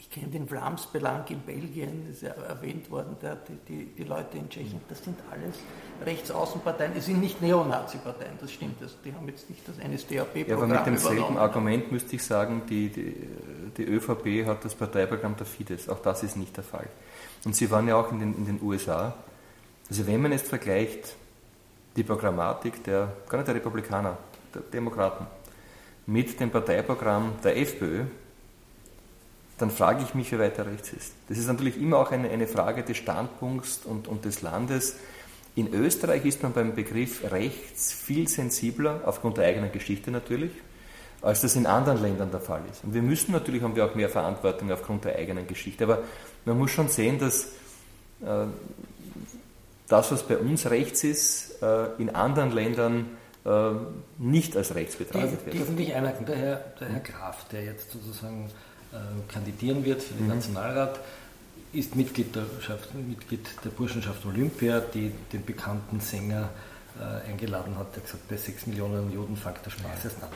[0.10, 4.04] ich kenne den Vlaams-Belang in Belgien, das ist ja erwähnt worden, der, die, die, die,
[4.04, 5.56] Leute in Tschechien, das sind alles
[6.04, 10.56] Rechtsaußenparteien, es sind nicht Neonazi-Parteien, das stimmt, das, die haben jetzt nicht das NSDAP-Programm Ja,
[10.56, 13.16] aber mit demselben Argument müsste ich sagen, die, die,
[13.78, 16.88] die, ÖVP hat das Parteiprogramm der Fidesz, auch das ist nicht der Fall.
[17.46, 19.14] Und sie waren ja auch in den, in den USA,
[19.90, 21.16] also wenn man jetzt vergleicht
[21.96, 24.18] die Programmatik der, gar nicht der Republikaner,
[24.56, 25.28] der Demokraten,
[26.08, 28.06] mit dem Parteiprogramm der FPÖ,
[29.60, 31.14] dann frage ich mich, wie weit er rechts ist.
[31.28, 34.96] Das ist natürlich immer auch eine, eine Frage des Standpunkts und, und des Landes.
[35.56, 40.52] In Österreich ist man beim Begriff rechts viel sensibler, aufgrund der eigenen Geschichte natürlich,
[41.22, 42.84] als das in anderen Ländern der Fall ist.
[42.86, 45.84] Und wir müssen natürlich, haben wir auch mehr Verantwortung aufgrund der eigenen Geschichte.
[45.84, 46.04] Aber
[46.46, 47.48] man muss schon sehen, dass
[48.22, 48.46] äh,
[49.90, 53.72] das, was bei uns rechts ist, äh, in anderen Ländern äh,
[54.18, 55.56] nicht als rechts betrachtet wird.
[55.56, 58.50] Die öffentlich einmerken, der Herr, der Herr Graf, der jetzt sozusagen
[59.28, 60.34] kandidieren wird für den mhm.
[60.36, 61.00] Nationalrat,
[61.74, 62.46] ist Mitglied der,
[63.08, 66.50] Mitglied der Burschenschaft Olympia, die den bekannten Sänger
[67.00, 70.30] äh, eingeladen hat, der gesagt, bei 6 Millionen Juden fängt der Spaß erst an.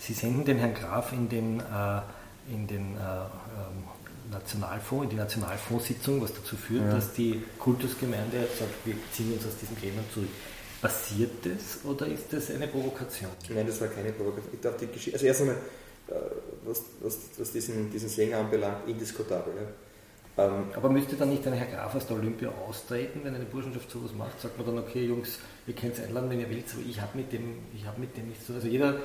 [0.00, 3.84] Sie senden den Herrn Graf in den, äh, in den äh, ähm,
[4.30, 6.94] Nationalfonds, in die Nationalfondssitzung, was dazu führt, ja.
[6.94, 10.28] dass die Kultusgemeinde sagt, wir ziehen uns aus diesen Gremien zurück.
[10.80, 13.30] Passiert das oder ist das eine Provokation?
[13.50, 14.54] Nein, das war keine Provokation.
[14.54, 15.58] Ich dachte, die Geschichte, also erst einmal, äh,
[16.64, 19.52] was, was, was diesen, diesen Sänger anbelangt, indiskutabel.
[19.56, 20.44] Ja.
[20.44, 23.90] Ähm, Aber müsste dann nicht ein Herr Graf aus der Olympia austreten, wenn eine Burschenschaft
[23.90, 24.40] sowas macht?
[24.40, 27.16] Sagt man dann, okay, Jungs, ihr könnt es einladen, wenn ihr wollt, aber ich habe
[27.18, 28.56] mit, dem, hab mit dem nichts zu tun.
[28.56, 28.96] Also jeder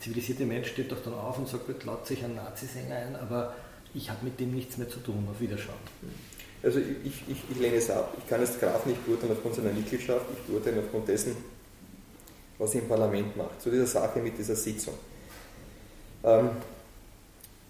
[0.00, 3.54] zivilisierte Mensch steht doch dann auf und sagt, gut, laut sich einen Nazi-Sänger ein, aber
[3.94, 5.78] ich habe mit dem nichts mehr zu tun, auf Wiederschauen.
[6.62, 8.14] Also ich, ich, ich lehne es ab.
[8.18, 11.36] Ich kann es Graf nicht beurteilen aufgrund seiner Mitgliedschaft, ich beurteile aufgrund dessen,
[12.58, 13.60] was er im Parlament macht.
[13.60, 14.94] Zu dieser Sache mit dieser Sitzung.
[16.24, 16.50] Ähm,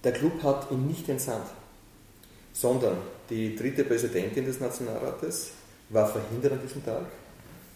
[0.03, 1.47] der Club hat ihn nicht entsandt,
[2.53, 2.99] sondern
[3.31, 5.53] die dritte Präsidentin des Nationalrates
[5.88, 7.07] war verhindert an diesem Tag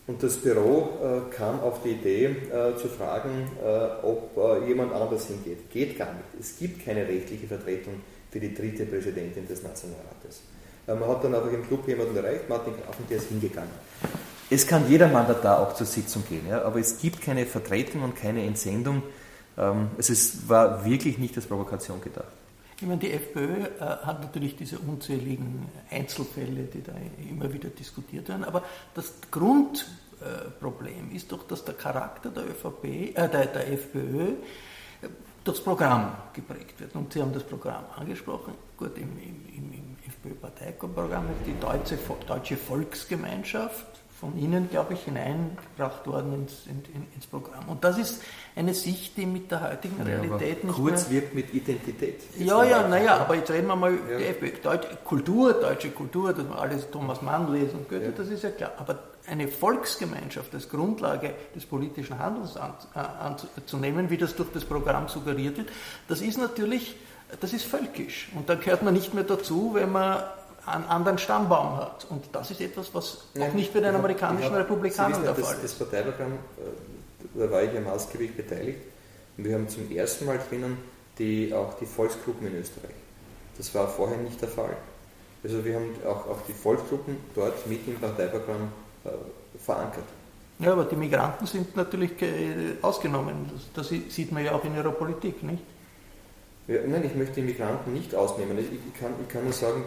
[0.08, 4.92] und das Büro äh, kam auf die Idee äh, zu fragen, äh, ob äh, jemand
[4.94, 5.70] anders hingeht.
[5.70, 6.24] Geht gar nicht.
[6.40, 10.40] Es gibt keine rechtliche Vertretung für die dritte Präsidentin des Nationalrates.
[10.86, 13.70] Äh, man hat dann aber im Club jemanden erreicht, Martin Graf, und der ist hingegangen.
[14.48, 18.16] Es kann jeder Mandatar auch zur Sitzung gehen, ja, aber es gibt keine Vertretung und
[18.16, 19.02] keine Entsendung.
[19.58, 22.28] Ähm, es war wirklich nicht als Provokation gedacht.
[22.80, 26.92] Ich meine, die FPÖ äh, hat natürlich diese unzähligen Einzelfälle, die da
[27.28, 28.62] immer wieder diskutiert werden, aber
[28.94, 34.34] das Grundproblem ist doch, dass der Charakter der, ÖVP, äh, der, der FPÖ
[35.42, 36.94] durchs Programm geprägt wird.
[36.94, 38.54] Und Sie haben das Programm angesprochen.
[38.76, 46.04] Gut, im, im, im FPÖ-Parteiprogramm ist die Deutsche, Deutsche Volksgemeinschaft von Ihnen, glaube ich, hineingebracht
[46.06, 46.82] worden ins, in,
[47.14, 47.68] ins, Programm.
[47.68, 48.22] Und das ist
[48.56, 51.22] eine Sicht, die mit der heutigen ja, Realität nicht kurz mehr...
[51.22, 52.22] wirkt mit Identität.
[52.36, 54.18] Ja, ja, naja, aber jetzt reden wir mal ja.
[54.18, 58.10] die Deutsche Kultur, deutsche Kultur, dass wir alles Thomas Mann lesen und Goethe, ja.
[58.10, 58.72] das ist ja klar.
[58.78, 65.06] Aber eine Volksgemeinschaft als Grundlage des politischen Handelns anzunehmen, an, wie das durch das Programm
[65.06, 65.68] suggeriert wird,
[66.08, 66.96] das ist natürlich,
[67.40, 68.30] das ist völkisch.
[68.34, 70.24] Und da gehört man nicht mehr dazu, wenn man
[70.70, 72.06] einen anderen Stammbaum hat.
[72.10, 75.54] Und das ist etwas, was Nein, auch nicht bei den amerikanischen hab, Republikanern der Fall
[75.54, 75.64] ist.
[75.64, 78.80] Das Parteiprogramm, äh, da war ich ja maßgeblich beteiligt.
[79.36, 80.78] Und wir haben zum ersten Mal drinnen
[81.18, 82.94] die, auch die Volksgruppen in Österreich.
[83.56, 84.76] Das war vorher nicht der Fall.
[85.42, 88.72] Also wir haben auch, auch die Volksgruppen dort mit im Parteiprogramm
[89.04, 89.08] äh,
[89.58, 90.04] verankert.
[90.58, 92.12] Ja, aber die Migranten sind natürlich
[92.82, 93.48] ausgenommen.
[93.74, 95.62] Das, das sieht man ja auch in ihrer Politik, nicht?
[96.68, 98.58] Ja, nein, ich möchte die Migranten nicht ausnehmen.
[98.58, 99.84] Ich, ich, kann, ich kann nur sagen,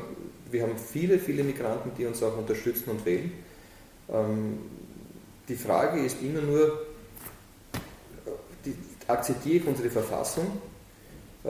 [0.50, 3.32] wir haben viele, viele Migranten, die uns auch unterstützen und wählen.
[4.10, 4.58] Ähm,
[5.48, 6.86] die Frage ist immer nur,
[8.65, 8.74] die,
[9.08, 10.46] akzeptiere ich unsere Verfassung?
[11.44, 11.50] Äh,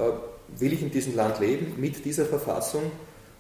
[0.60, 2.92] will ich in diesem Land leben mit dieser Verfassung?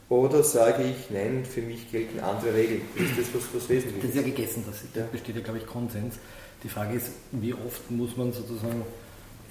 [0.07, 2.81] Oder sage ich, nein, für mich gelten andere Regeln?
[2.97, 4.01] Das ist das, was, was wesentlich.
[4.01, 6.15] Das ist ja gegessen, das, da besteht ja, glaube ich, Konsens.
[6.63, 8.83] Die Frage ist, wie oft muss man sozusagen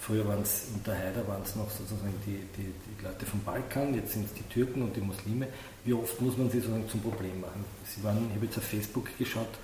[0.00, 3.94] Früher waren es unter Haider waren es noch sozusagen die, die, die, Leute vom Balkan,
[3.94, 5.46] jetzt sind es die Türken und die Muslime.
[5.84, 7.64] Wie oft muss man sie sozusagen zum Problem machen?
[7.84, 9.58] Sie waren, ich habe jetzt auf Facebook geschaut,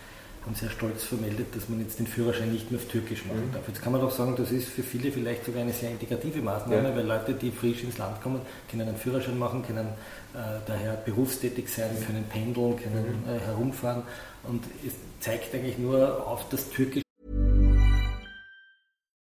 [0.45, 3.53] haben sehr stolz vermeldet, dass man jetzt den Führerschein nicht mehr auf Türkisch machen mhm.
[3.53, 3.67] darf.
[3.67, 6.91] Jetzt kann man doch sagen, das ist für viele vielleicht sogar eine sehr integrative Maßnahme,
[6.91, 6.97] ja.
[6.97, 9.89] weil Leute, die frisch ins Land kommen, können einen Führerschein machen, können
[10.35, 13.37] äh, daher berufstätig sein, können pendeln, können mhm.
[13.37, 14.03] äh, herumfahren
[14.45, 17.06] und es zeigt eigentlich nur auf, dass Türkisch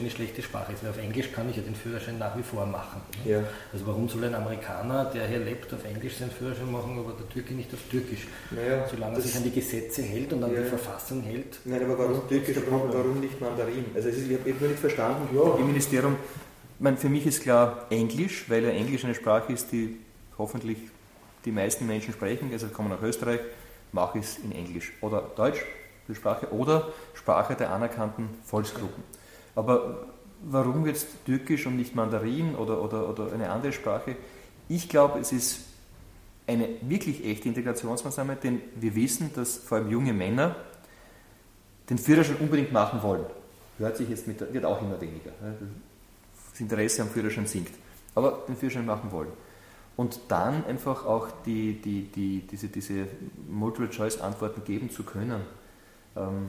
[0.00, 2.66] eine schlechte Sprache ist, weil auf Englisch kann ich ja den Führerschein nach wie vor
[2.66, 3.00] machen.
[3.24, 3.32] Ne?
[3.32, 3.38] Ja.
[3.72, 7.28] Also warum soll ein Amerikaner, der hier lebt, auf Englisch seinen Führerschein machen, aber der
[7.28, 8.26] Türke nicht auf Türkisch?
[8.50, 10.62] Naja, Solange er sich an die Gesetze hält und an ja.
[10.62, 11.58] die Verfassung hält.
[11.64, 13.86] Nein, aber warum Türkisch, warum, warum nicht Mandarin?
[13.94, 15.56] Also ist, ich habe nur nicht verstanden, ja.
[15.58, 16.16] im Ministerium,
[16.84, 19.96] meine, für mich ist klar Englisch, weil ja Englisch eine Sprache ist, die
[20.38, 20.78] hoffentlich
[21.44, 23.40] die meisten Menschen sprechen, also kommen nach Österreich,
[23.92, 24.92] mache ich es in Englisch.
[25.00, 25.64] Oder Deutsch,
[26.08, 29.02] die Sprache, oder Sprache der anerkannten Volksgruppen.
[29.54, 30.06] Aber
[30.42, 34.16] warum jetzt Türkisch und nicht Mandarin oder, oder, oder eine andere Sprache?
[34.68, 35.60] Ich glaube, es ist
[36.46, 40.56] eine wirklich echte Integrationsmaßnahme, denn wir wissen, dass vor allem junge Männer
[41.88, 43.24] den Führerschein unbedingt machen wollen.
[43.78, 45.30] Hört sich jetzt mit, wird auch immer weniger.
[46.50, 47.74] Das Interesse am Führerschein sinkt.
[48.14, 49.28] Aber den Führerschein machen wollen.
[49.96, 53.06] und dann einfach auch die, die, die, diese, diese
[53.48, 55.42] Multiple-Choice-Antworten geben zu können,
[56.16, 56.48] ähm,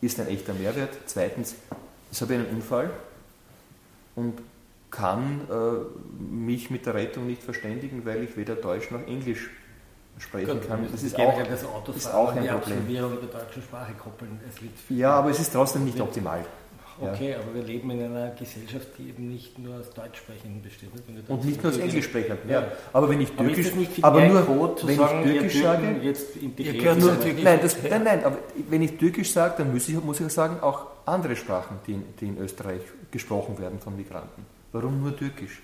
[0.00, 0.90] ist ein echter Mehrwert.
[1.06, 1.56] Zweitens,
[2.14, 2.90] ich habe einen Unfall
[4.14, 4.34] und
[4.90, 9.50] kann äh, mich mit der Rettung nicht verständigen, weil ich weder Deutsch noch Englisch
[10.18, 10.82] sprechen Gut, kann.
[10.84, 12.56] das Das ist auch, auch, ist auch ein Problem.
[12.56, 14.38] Absolvierung der deutschen Sprache koppeln.
[14.48, 16.44] Es wird Ja, aber es ist trotzdem nicht optimal.
[17.00, 20.90] Okay, aber wir leben in einer Gesellschaft, die eben nicht nur aus Deutschsprechenden besteht.
[21.26, 22.38] Und nicht nur aus sagst, Englischsprechern.
[22.46, 22.60] Ja.
[22.60, 22.72] Ja.
[22.92, 26.36] Aber wenn ich Türkisch, das aber nur, Code wenn sagen, ich Türkisch ihr sage, jetzt
[26.36, 27.16] integriert gehört nur.
[27.42, 28.38] Nein, das, nein, nein, aber
[28.70, 32.04] wenn ich Türkisch sage, dann muss ich, muss ich sagen, auch andere Sprachen, die in,
[32.20, 34.46] die in Österreich gesprochen werden von Migranten.
[34.72, 35.62] Warum nur Türkisch?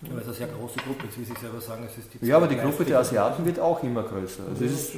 [0.00, 2.36] Weil es eine sehr große Gruppe ist, wie Sie selber sagen, es ist die Ja,
[2.36, 4.42] aber die Gruppe der Asiaten wird auch immer größer.
[4.48, 4.92] Also ist,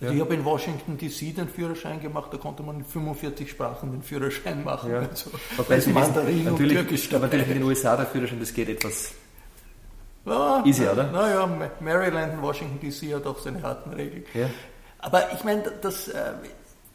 [0.00, 3.92] Also ich habe in Washington DC den Führerschein gemacht, da konnte man in 45 Sprachen
[3.92, 4.90] den Führerschein machen.
[4.90, 5.00] Ja.
[5.00, 7.56] Also, wobei Sie wissen, Mandarin und natürlich, Türkisch aber natürlich dabei.
[7.56, 9.12] in den USA der Führerschein, das geht etwas.
[10.24, 11.10] Ja, Easy, oder?
[11.10, 11.48] Naja,
[11.80, 14.24] Maryland und Washington DC hat auch seine harten Regeln.
[14.34, 14.50] Ja.
[14.98, 16.32] Aber ich meine, das, äh,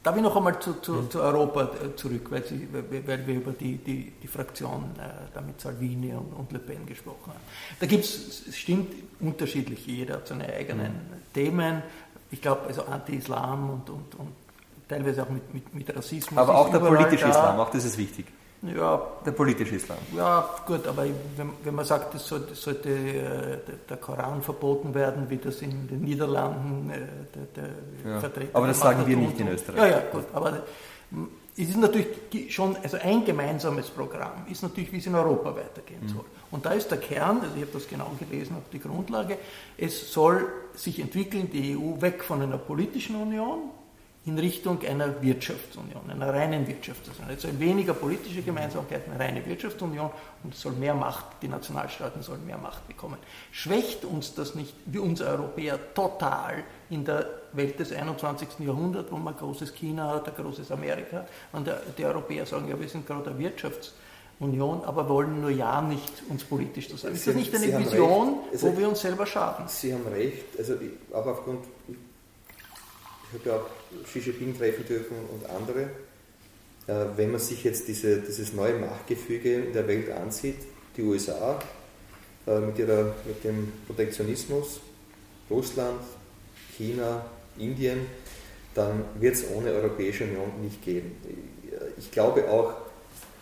[0.04, 3.52] darf ich noch einmal zu, zu, zu Europa äh, zurück, weil, Sie, weil wir über
[3.54, 5.02] die, die, die Fraktion äh,
[5.34, 7.40] da mit Salvini und, und Le Pen gesprochen haben.
[7.80, 11.34] Da gibt es, es stimmt, unterschiedlich, jeder hat seine eigenen Mhm.
[11.34, 11.82] Themen.
[12.32, 14.34] Ich glaube, also Anti-Islam und, und, und
[14.88, 16.38] teilweise auch mit, mit, mit Rassismus.
[16.38, 17.30] Aber auch der politische da.
[17.30, 18.26] Islam, auch das ist wichtig.
[18.64, 19.98] Ja, Der politische Islam.
[20.16, 21.04] ja, gut, aber
[21.36, 23.58] wenn, wenn man sagt, es sollte, sollte äh,
[23.90, 27.00] der, Koran verboten werden, wie das in den Niederlanden äh,
[27.56, 27.64] der,
[28.06, 28.20] der Ja.
[28.22, 29.78] Vertreter Aber das sagen wir nicht in Österreich.
[29.80, 30.64] Ja, ja, gut, aber
[31.12, 31.24] mm,
[31.58, 32.08] es ist natürlich
[32.54, 36.08] schon, also ein gemeinsames Programm ist natürlich, wie es in Europa weitergehen Mhm.
[36.10, 36.26] soll.
[36.50, 39.38] Und da ist der Kern, also ich habe das genau gelesen, auch die Grundlage,
[39.78, 43.72] es soll sich entwickeln, die EU weg von einer politischen Union
[44.26, 47.30] in Richtung einer Wirtschaftsunion, einer reinen Wirtschaftsunion.
[47.36, 50.12] Es soll weniger politische Gemeinsamkeit, eine reine Wirtschaftsunion
[50.44, 53.18] und es soll mehr Macht, die Nationalstaaten sollen mehr Macht bekommen.
[53.52, 58.60] Schwächt uns das nicht, wir uns Europäer, total in der Welt des 21.
[58.60, 62.80] Jahrhunderts, wo man großes China hat, ein großes Amerika hat, und die Europäer sagen, ja,
[62.80, 67.14] wir sind gerade eine Wirtschaftsunion, aber wollen nur ja nicht uns politisch zu sagen.
[67.14, 68.38] Ist das nicht eine Sie Vision.
[68.54, 69.68] Also- wo wir uns selber schaden?
[69.68, 70.76] Sie haben recht, also
[71.12, 71.66] auch aufgrund,
[73.34, 75.90] ich, habe ja auch Xi Jinping treffen dürfen und andere.
[76.88, 80.58] Äh, wenn man sich jetzt diese, dieses neue Machtgefüge in der Welt ansieht,
[80.98, 81.60] die USA
[82.46, 84.82] äh, mit, ihrer, mit dem Protektionismus,
[85.50, 86.02] Russland,
[86.78, 87.26] China,
[87.58, 88.06] Indien,
[88.74, 91.12] dann wird es ohne Europäische Union nicht gehen.
[91.98, 92.74] Ich glaube auch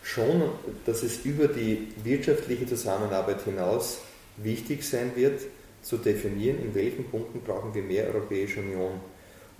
[0.03, 0.41] schon,
[0.85, 3.99] dass es über die wirtschaftliche Zusammenarbeit hinaus
[4.37, 5.41] wichtig sein wird,
[5.81, 8.99] zu definieren, in welchen Punkten brauchen wir mehr Europäische Union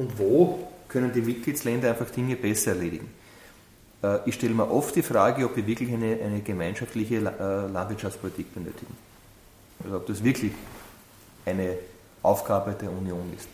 [0.02, 3.10] und wo können die Mitgliedsländer einfach Dinge besser erledigen.
[4.04, 8.54] Äh, Ich stelle mir oft die Frage, ob wir wirklich eine, eine gemeinschaftliche äh, Landwirtschaftspolitik
[8.54, 8.98] benötigen.
[9.84, 10.52] Also ob das wirklich
[11.46, 11.78] eine
[12.24, 13.48] Aufgabe der Union ist.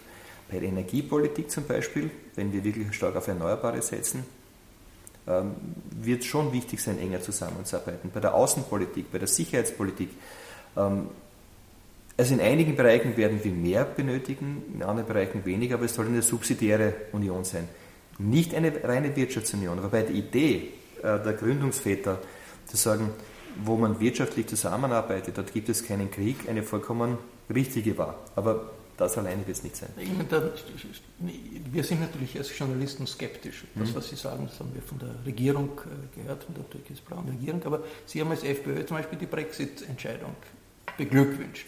[0.50, 4.24] Bei der Energiepolitik zum Beispiel, wenn wir wirklich stark auf Erneuerbare setzen,
[5.28, 5.56] ähm,
[5.92, 8.10] wird es schon wichtig sein, enger zusammenzuarbeiten.
[8.14, 10.10] Bei der Außenpolitik, bei der Sicherheitspolitik.
[12.18, 16.08] Also in einigen Bereichen werden wir mehr benötigen, in anderen Bereichen weniger, aber es soll
[16.08, 17.68] eine subsidiäre Union sein.
[18.18, 20.70] Nicht eine reine Wirtschaftsunion, aber bei der Idee
[21.04, 22.20] äh, der Gründungsväter
[22.66, 23.12] zu sagen,
[23.64, 27.20] wo man wirtschaftlich zusammenarbeitet, dort gibt es keinen Krieg, eine vollkommen
[27.54, 28.20] richtige war.
[28.36, 29.90] Aber das alleine wird es nicht sein.
[31.72, 33.64] Wir sind natürlich als Journalisten skeptisch.
[33.76, 33.96] Das, Mhm.
[33.96, 37.62] was Sie sagen, das haben wir von der Regierung äh, gehört, von der türkis-blauen Regierung.
[37.66, 40.36] Aber Sie haben als FPÖ zum Beispiel die Brexit-Entscheidung
[40.98, 41.68] beglückwünscht.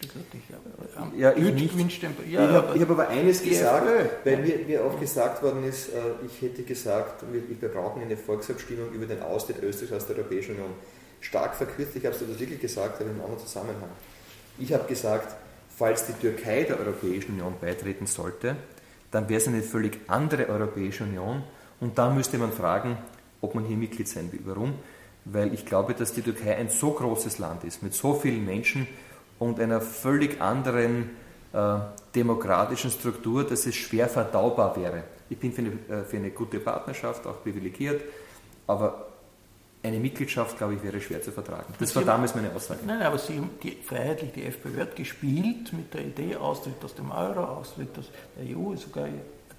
[1.18, 1.72] Ja, ich nicht.
[1.74, 3.88] gewünscht, ja, ich habe aber- hab aber eines gesagt,
[4.24, 8.18] weil mir, mir auch gesagt worden ist, äh, ich hätte gesagt, wir, wir brauchen eine
[8.18, 10.72] Volksabstimmung über den Austritt Österreichs aus der Europäischen Union.
[11.22, 13.90] Stark verkürzt, ich habe es wirklich gesagt, aber in einem anderen Zusammenhang.
[14.58, 15.36] Ich habe gesagt,
[15.78, 18.56] falls die Türkei der Europäischen Union beitreten sollte,
[19.12, 21.44] dann wäre es eine völlig andere Europäische Union
[21.80, 22.98] und da müsste man fragen,
[23.42, 24.42] ob man hier Mitglied sein will.
[24.46, 24.74] Warum?
[25.26, 28.88] Weil ich glaube, dass die Türkei ein so großes Land ist, mit so vielen Menschen
[29.40, 31.12] und einer völlig anderen
[31.54, 31.78] äh,
[32.16, 35.04] demokratischen Struktur, dass es schwer verdaubar wäre.
[35.30, 38.02] Ich bin für eine, äh, für eine gute Partnerschaft auch privilegiert,
[38.68, 39.06] aber
[39.82, 41.74] eine Mitgliedschaft, glaube ich, wäre schwer zu vertragen.
[41.80, 42.82] Das war Sie- damals meine Aussage.
[42.86, 47.10] Nein, aber Sie, die, freiheitlich, die FPÖ hat gespielt mit der Idee, Austritt aus dem
[47.12, 49.08] Euro, Austritt aus der EU, sogar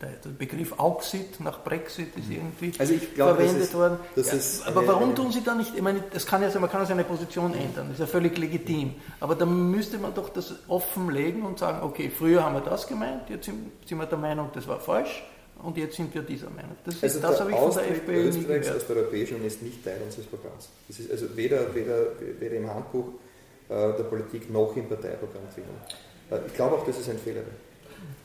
[0.01, 3.99] der, der Begriff Auxit nach Brexit ist irgendwie Also ich glaube, verwendet das ist- worden.
[4.17, 6.61] das Ja, ist aber warum tun Sie da nicht, ich meine, das kann ja sein,
[6.63, 10.15] man kann ja seine Position ändern, das ist ja völlig legitim, aber dann müsste man
[10.15, 14.07] doch das offenlegen und sagen, okay, früher haben wir das gemeint, jetzt sind, sind wir
[14.07, 15.23] der Meinung, das war falsch
[15.63, 16.77] und jetzt sind wir dieser Meinung.
[16.87, 18.81] Das, ist, Also das habe ich von der FPÖ nie Österreichs gehört.
[18.83, 20.69] aus der Europäischen Union ist nicht Teil unseres Programms.
[20.89, 21.99] Das ist also weder, weder,
[22.39, 23.09] weder im Handbuch
[23.69, 25.69] äh, der Politik noch im Parteiprogramm drinnen.
[26.47, 27.47] Ich glaube auch, dass es ein Fehler wäre.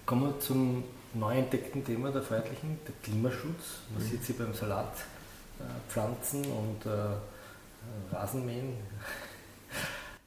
[0.06, 0.84] Kommen wir zum
[1.16, 3.82] neu entdeckten Thema der Freiheitlichen, der Klimaschutz.
[3.94, 4.10] Man mhm.
[4.10, 8.74] sieht sie beim Salatpflanzen äh, und äh, Rasenmähen.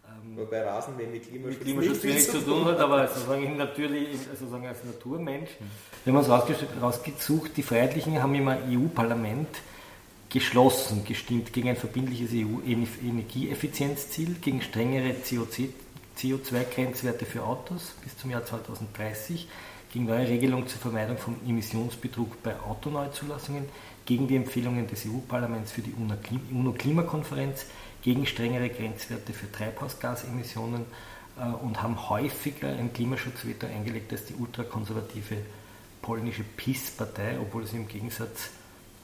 [0.08, 4.66] Ähm, Wobei Rasenmähen mit Klimaschutz, mit Klimaschutz wenig zu tun hat, aber sozusagen, natürlich, sozusagen
[4.66, 5.50] als Naturmensch.
[6.04, 6.30] Wir haben uns
[6.80, 9.48] rausgesucht, die Freiheitlichen haben im EU-Parlament
[10.30, 19.46] geschlossen gestimmt gegen ein verbindliches EU-Energieeffizienzziel, gegen strengere CO2-Grenzwerte für Autos bis zum Jahr 2030,
[19.92, 23.66] gegen neue Regelungen zur Vermeidung von Emissionsbetrug bei Autoneuzulassungen,
[24.04, 27.66] gegen die Empfehlungen des EU-Parlaments für die UNO-Klimakonferenz,
[28.02, 30.84] gegen strengere Grenzwerte für Treibhausgasemissionen
[31.38, 35.36] äh, und haben häufiger ein Klimaschutzveto eingelegt als die ultrakonservative
[36.00, 38.50] polnische PiS-Partei, obwohl sie im Gegensatz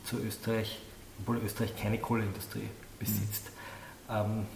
[0.04, 0.80] zu Österreich
[1.20, 2.68] obwohl Österreich keine Kohleindustrie
[2.98, 3.50] besitzt.
[4.08, 4.14] Mhm.
[4.14, 4.46] Ähm,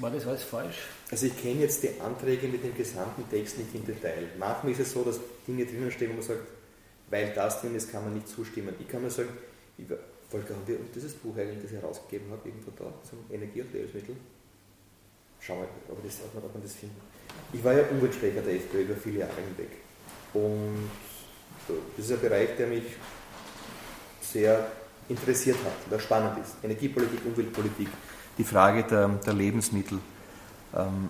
[0.00, 0.78] war das alles falsch?
[1.10, 4.28] Also ich kenne jetzt die Anträge mit dem gesamten Text nicht im Detail.
[4.38, 6.40] Manchmal ist es so, dass Dinge drinnen stehen, wo man sagt,
[7.10, 8.74] weil das drin ist, kann man nicht zustimmen.
[8.78, 9.28] Ich kann nur sagen,
[10.28, 13.72] Volker, haben wir dieses Buch eigentlich, das ich herausgegeben habe, irgendwo da, zum Energie- und
[13.72, 14.16] Lebensmittel?
[15.40, 16.96] Schau mal, ob, das, ob, man, ob man das findet.
[17.52, 19.70] Ich war ja Umweltsprecher der FPÖ über viele Jahre hinweg.
[20.32, 20.90] Und
[21.96, 22.84] das ist ein Bereich, der mich
[24.20, 24.72] sehr
[25.08, 26.56] interessiert hat oder spannend ist.
[26.62, 27.88] Energiepolitik, Umweltpolitik,
[28.38, 29.98] die Frage der, der Lebensmittel.
[30.74, 31.08] Ähm,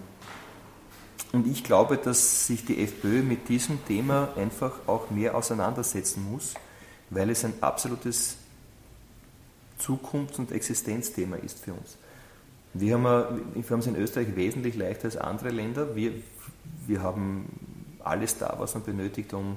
[1.33, 6.55] und ich glaube, dass sich die FPÖ mit diesem Thema einfach auch mehr auseinandersetzen muss,
[7.11, 8.37] weil es ein absolutes
[9.81, 11.97] Zukunfts- und Existenzthema ist für uns.
[12.73, 15.97] Wir haben, wir es in Österreich wesentlich leichter als andere Länder.
[15.97, 16.13] Wir,
[16.87, 17.49] wir haben
[18.03, 19.57] alles da, was man benötigt, um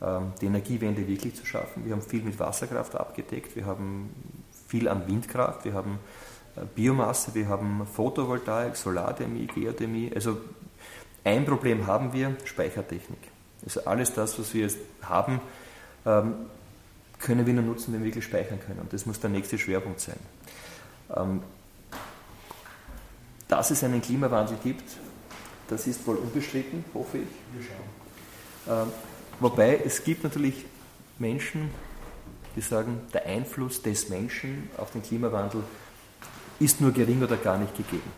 [0.00, 1.84] ähm, die Energiewende wirklich zu schaffen.
[1.84, 4.10] Wir haben viel mit Wasserkraft abgedeckt, wir haben
[4.66, 6.21] viel an Windkraft, wir haben äh,
[6.74, 10.12] Biomasse, wir haben Photovoltaik, Solardämie, Geothermie.
[10.14, 10.38] Also
[11.24, 13.18] ein Problem haben wir, Speichertechnik.
[13.64, 14.68] Also alles das, was wir
[15.02, 15.40] haben,
[16.04, 16.34] ähm,
[17.18, 18.80] können wir nur nutzen, wenn wir wirklich speichern können.
[18.80, 20.18] Und das muss der nächste Schwerpunkt sein.
[21.16, 21.42] Ähm,
[23.48, 24.84] dass es einen Klimawandel gibt,
[25.68, 27.28] das ist wohl unbestritten, hoffe ich.
[27.54, 27.66] Wir
[28.66, 28.92] schauen.
[29.40, 30.64] Wobei es gibt natürlich
[31.18, 31.70] Menschen,
[32.56, 35.81] die sagen, der Einfluss des Menschen auf den Klimawandel ist
[36.80, 38.10] nur gering oder gar nicht gegeben.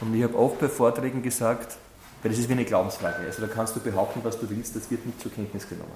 [0.00, 1.76] Und ich habe oft bei Vorträgen gesagt,
[2.22, 4.90] weil das ist wie eine Glaubensfrage, also da kannst du behaupten, was du willst, das
[4.90, 5.92] wird nicht zur Kenntnis genommen.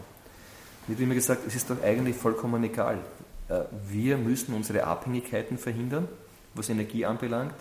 [0.86, 2.98] Und ich habe immer gesagt, es ist doch eigentlich vollkommen egal.
[3.48, 6.08] Äh, wir müssen unsere Abhängigkeiten verhindern,
[6.54, 7.54] was Energie anbelangt.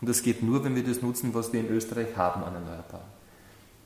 [0.00, 3.06] Und das geht nur, wenn wir das nutzen, was wir in Österreich haben an Erneuerbaren.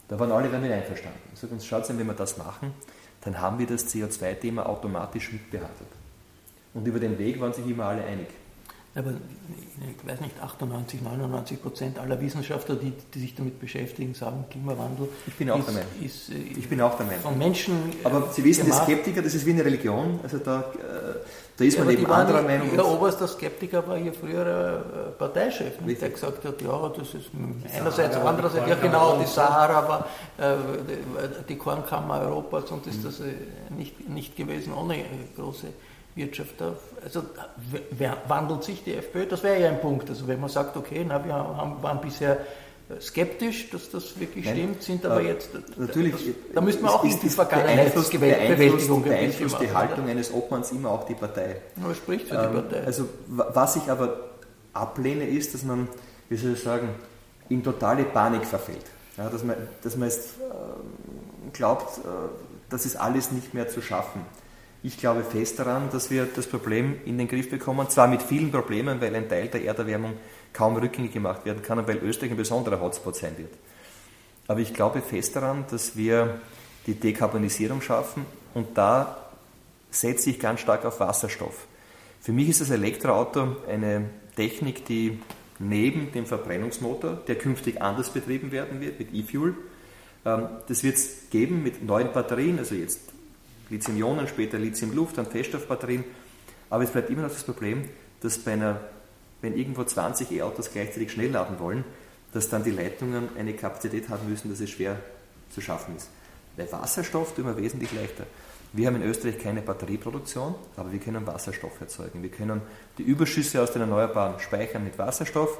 [0.08, 1.20] Da waren alle damit einverstanden.
[1.34, 2.72] Ich sage uns, schaut wenn wir das machen,
[3.20, 5.90] dann haben wir das CO2-Thema automatisch mitbehandelt.
[6.74, 8.28] Und über den Weg waren sich immer alle einig.
[8.94, 14.44] Aber ich weiß nicht, 98, 99 Prozent aller Wissenschaftler, die, die sich damit beschäftigen, sagen,
[14.50, 15.08] Klimawandel.
[15.26, 15.90] Ich bin auch ist, der Meinung.
[16.00, 17.22] Ist, äh, ich bin auch der Meinung.
[17.22, 17.92] Von Menschen.
[18.02, 18.88] Aber Sie wissen, gemacht.
[18.88, 20.18] die Skeptiker, das ist wie eine Religion.
[20.22, 20.64] Also da, äh,
[21.56, 22.70] da ist ja, man eben anderer Meinung.
[22.74, 27.30] Der oberste Skeptiker war hier früher äh, Parteichef, der gesagt hat, ja, das ist
[27.72, 30.06] einerseits, Sahara, andererseits, ja genau, die Sahara war
[30.38, 30.56] äh,
[31.48, 33.04] die Kornkammer Europas und ist mhm.
[33.04, 33.22] das
[33.76, 35.04] nicht, nicht gewesen ohne
[35.36, 35.66] große
[36.18, 36.56] Wirtschaft.
[37.02, 37.22] Also
[38.26, 39.26] wandelt sich die FPÖ?
[39.26, 40.10] Das wäre ja ein Punkt.
[40.10, 42.38] Also wenn man sagt, okay, na, wir haben, waren bisher
[43.00, 45.50] skeptisch, dass das wirklich Nein, stimmt, sind aber äh, jetzt.
[45.76, 46.12] Natürlich.
[46.12, 46.22] Das,
[46.54, 51.14] da müsste man auch in die Vergangenheitsbewältigung beeinflusst die Haltung eines Obmanns immer auch die
[51.14, 51.56] Partei.
[51.82, 52.84] Aber spricht für die ähm, Partei.
[52.84, 54.16] Also was ich aber
[54.72, 55.88] ablehne, ist, dass man,
[56.28, 56.90] wie soll ich sagen,
[57.48, 58.84] in totale Panik verfällt.
[59.16, 62.00] Ja, dass, man, dass man jetzt äh, glaubt, äh,
[62.70, 64.22] das ist alles nicht mehr zu schaffen.
[64.82, 68.52] Ich glaube fest daran, dass wir das Problem in den Griff bekommen, zwar mit vielen
[68.52, 70.14] Problemen, weil ein Teil der Erderwärmung
[70.52, 73.50] kaum rückgängig gemacht werden kann und weil Österreich ein besonderer Hotspot sein wird.
[74.46, 76.40] Aber ich glaube fest daran, dass wir
[76.86, 78.24] die Dekarbonisierung schaffen
[78.54, 79.28] und da
[79.90, 81.66] setze ich ganz stark auf Wasserstoff.
[82.20, 85.20] Für mich ist das Elektroauto eine Technik, die
[85.58, 89.54] neben dem Verbrennungsmotor, der künftig anders betrieben werden wird, mit E-Fuel,
[90.24, 93.00] ähm, das wird es geben mit neuen Batterien, also jetzt
[93.70, 96.04] Lithium-Ionen, später Lithium-Luft, dann Feststoffbatterien.
[96.70, 97.88] Aber es bleibt immer noch das Problem,
[98.20, 98.80] dass bei einer,
[99.40, 101.84] wenn irgendwo 20 E-Autos gleichzeitig schnell laden wollen,
[102.32, 104.98] dass dann die Leitungen eine Kapazität haben müssen, dass es schwer
[105.50, 106.10] zu schaffen ist.
[106.56, 108.24] Bei Wasserstoff tun wir wesentlich leichter.
[108.72, 112.22] Wir haben in Österreich keine Batterieproduktion, aber wir können Wasserstoff erzeugen.
[112.22, 112.60] Wir können
[112.98, 115.58] die Überschüsse aus den Erneuerbaren speichern mit Wasserstoff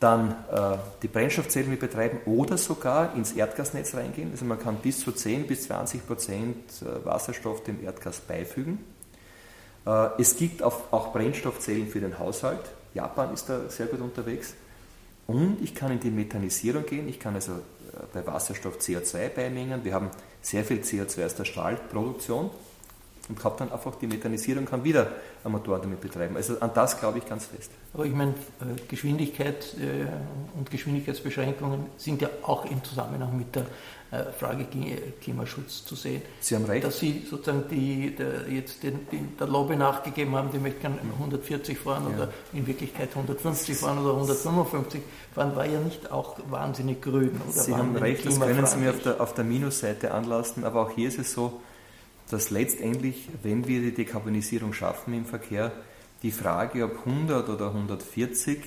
[0.00, 4.30] dann äh, die Brennstoffzellen mit betreiben oder sogar ins Erdgasnetz reingehen.
[4.30, 8.84] Also man kann bis zu 10 bis 20 Prozent äh, Wasserstoff dem Erdgas beifügen.
[9.86, 12.60] Äh, es gibt auch, auch Brennstoffzellen für den Haushalt.
[12.92, 14.54] Japan ist da sehr gut unterwegs.
[15.26, 17.56] Und ich kann in die Methanisierung gehen, ich kann also äh,
[18.12, 19.82] bei Wasserstoff CO2 beimengen.
[19.82, 20.10] Wir haben
[20.42, 22.50] sehr viel CO2 aus der Stahlproduktion
[23.28, 25.10] und habe dann einfach die Methanisierung kann wieder
[25.44, 26.36] Motoren damit betreiben.
[26.36, 27.70] Also an das glaube ich ganz fest.
[27.94, 30.06] Aber ich meine, äh, Geschwindigkeit äh,
[30.56, 33.66] und Geschwindigkeitsbeschränkungen sind ja auch im Zusammenhang mit der
[34.12, 34.66] äh, Frage
[35.20, 36.22] Klimaschutz zu sehen.
[36.40, 36.84] Sie haben recht.
[36.84, 41.78] Dass Sie sozusagen die, der, jetzt den, den, der Lobby nachgegeben haben, die möchten 140
[41.78, 42.16] fahren ja.
[42.16, 45.00] oder in Wirklichkeit 150 fahren oder 155
[45.34, 47.40] fahren, war ja nicht auch wahnsinnig grün.
[47.48, 50.82] Oder Sie haben recht, das können Sie mir auf der, auf der Minusseite anlassen, aber
[50.82, 51.60] auch hier ist es so,
[52.30, 55.72] dass letztendlich, wenn wir die Dekarbonisierung schaffen im Verkehr,
[56.22, 58.58] die Frage, ob 100 oder 140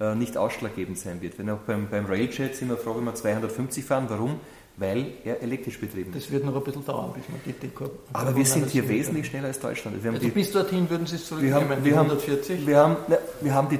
[0.00, 1.38] äh, nicht ausschlaggebend sein wird.
[1.38, 4.06] Wenn auch beim, beim Railjet sind wir froh, wenn wir 250 fahren.
[4.08, 4.40] Warum?
[4.76, 6.24] Weil er elektrisch betrieben ist.
[6.24, 9.26] Das wird noch ein bisschen dauern, bis man die Dekor Aber wir sind hier wesentlich
[9.26, 10.04] schneller als Deutschland.
[10.04, 12.66] also die, bis dorthin würden Sie es zurücknehmen, wir haben, wir 140?
[12.66, 13.78] wir, haben, ne, wir haben die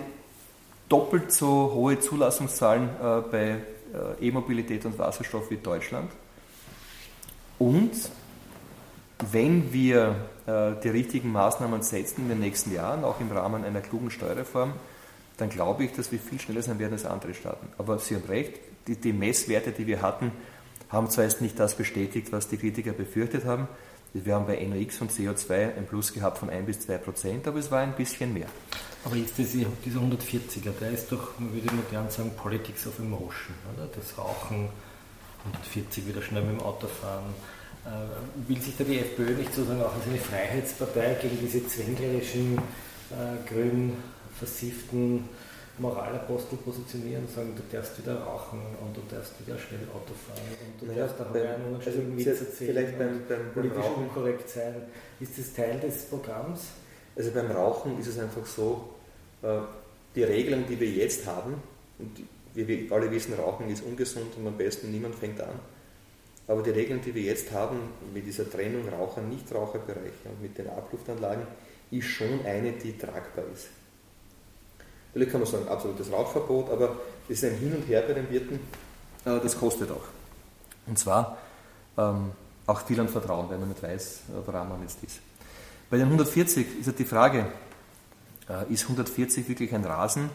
[0.88, 3.56] doppelt so hohe Zulassungszahlen äh, bei
[4.20, 6.10] äh, E-Mobilität und Wasserstoff wie Deutschland.
[7.58, 7.92] Und
[9.30, 10.16] wenn wir
[10.46, 14.72] äh, die richtigen Maßnahmen setzen in den nächsten Jahren, auch im Rahmen einer klugen Steuerreform,
[15.36, 17.68] dann glaube ich, dass wir viel schneller sein werden als andere Staaten.
[17.78, 18.54] Aber Sie haben recht,
[18.86, 20.32] die, die Messwerte, die wir hatten,
[20.88, 23.68] haben zwar jetzt nicht das bestätigt, was die Kritiker befürchtet haben.
[24.12, 27.58] Wir haben bei NOx und CO2 ein Plus gehabt von 1 bis 2 Prozent, aber
[27.58, 28.48] es war ein bisschen mehr.
[29.04, 33.54] Aber das, dieser 140er, der ist doch, man würde modern sagen, Politics of Emotion.
[33.74, 33.88] Oder?
[33.94, 34.68] Das Rauchen,
[35.46, 37.34] 140 wieder schnell mit dem Auto fahren,
[38.46, 42.58] will sich da die FPÖ nicht sozusagen auch als eine Freiheitspartei gegen diese zwänglerischen,
[43.10, 43.94] äh, grün
[44.38, 45.28] versifften
[45.78, 50.42] Moralapostel positionieren und sagen, du darfst wieder rauchen und du darfst wieder schnell Auto fahren
[50.60, 54.48] und du naja, darfst auch einen also Witz erzählen vielleicht beim, beim, politisch beim unkorrekt
[54.50, 54.74] sein.
[55.20, 56.66] Ist das Teil des Programms?
[57.16, 58.90] Also beim Rauchen ist es einfach so,
[59.42, 59.60] äh,
[60.14, 61.54] die Regeln, die wir jetzt haben,
[61.98, 62.10] und
[62.54, 65.58] wie wir alle wissen, Rauchen ist ungesund und am besten niemand fängt an
[66.50, 67.78] aber die Regeln, die wir jetzt haben,
[68.12, 71.44] mit dieser Trennung Raucher-Nichtraucherbereiche und mit den Abluftanlagen,
[71.92, 73.68] ist schon eine, die tragbar ist.
[75.08, 76.96] Natürlich kann man sagen, absolutes Rauchverbot, aber
[77.28, 78.56] es ist ein Hin und Her bei den Wirten,
[79.24, 80.02] äh, das kostet auch.
[80.88, 81.38] Und zwar
[81.96, 82.32] ähm,
[82.66, 85.20] auch viel an Vertrauen, weil man nicht weiß, woran man jetzt ist.
[85.88, 87.46] Bei den 140 ist ja die Frage,
[88.48, 90.30] äh, ist 140 wirklich ein Rasen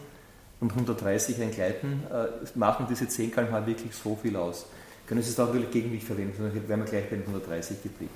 [0.60, 2.04] und 130 ein Gleiten?
[2.10, 4.64] Äh, machen diese 10 km/h wirklich so viel aus?
[5.06, 7.82] Können Sie es auch natürlich gegen mich verwenden, sondern wären wir gleich bei den 130
[7.82, 8.12] geblieben.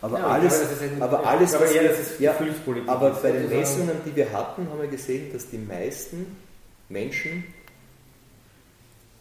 [0.00, 1.82] Aber ja, alles, glaube, aber alles, aber, ja,
[2.18, 2.34] ja,
[2.88, 6.26] aber bei den Messungen, die wir hatten, haben wir gesehen, dass die meisten
[6.88, 7.44] Menschen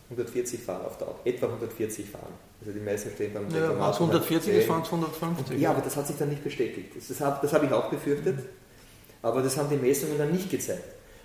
[0.10, 2.34] 140 fahren auf der Auto, etwa 140 fahren.
[2.60, 5.60] Also die meisten stehen beim ja, Wenn es 140 ist, waren es 150.
[5.60, 6.94] Ja, aber das hat sich dann nicht bestätigt.
[6.96, 8.40] Das, das habe hab ich auch befürchtet,
[9.22, 10.84] aber das haben die Messungen dann nicht gezeigt.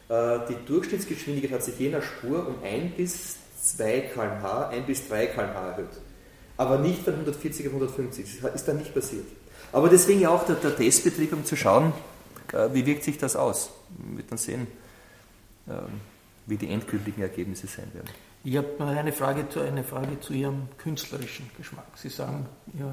[0.08, 5.08] Äh, die Durchschnittsgeschwindigkeit hat sich je nach Spur um 1 bis 2 km/h, 1 bis
[5.08, 5.90] 3 km/h erhöht.
[6.56, 8.40] Aber nicht von 140 auf 150.
[8.40, 9.26] Das ist dann nicht passiert.
[9.72, 11.92] Aber deswegen ja auch der, der Testbetrieb, um zu schauen,
[12.52, 13.70] äh, wie wirkt sich das aus.
[13.98, 14.66] Wir werden dann sehen,
[15.68, 16.00] ähm,
[16.46, 18.08] wie die endgültigen Ergebnisse sein werden.
[18.44, 21.86] Ich habe eine Frage, zu, eine Frage zu Ihrem künstlerischen Geschmack.
[21.96, 22.46] Sie sagen,
[22.78, 22.90] Ihr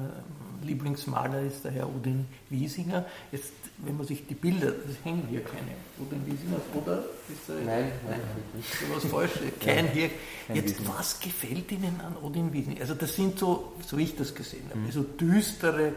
[0.62, 3.04] Lieblingsmaler ist der Herr Udin Wiesinger.
[3.30, 7.04] Jetzt, wenn man sich die Bilder, es hängen hier keine Udin Wiesinger, oder?
[7.28, 8.20] Ist da, nein, nein,
[8.54, 8.68] nicht.
[8.72, 9.32] Da was falsch?
[9.60, 10.10] Kein hier.
[10.52, 12.80] Jetzt, was gefällt Ihnen an Odin Wiesinger?
[12.80, 14.90] Also das sind so, so ich das gesehen habe, mhm.
[14.90, 15.92] so düstere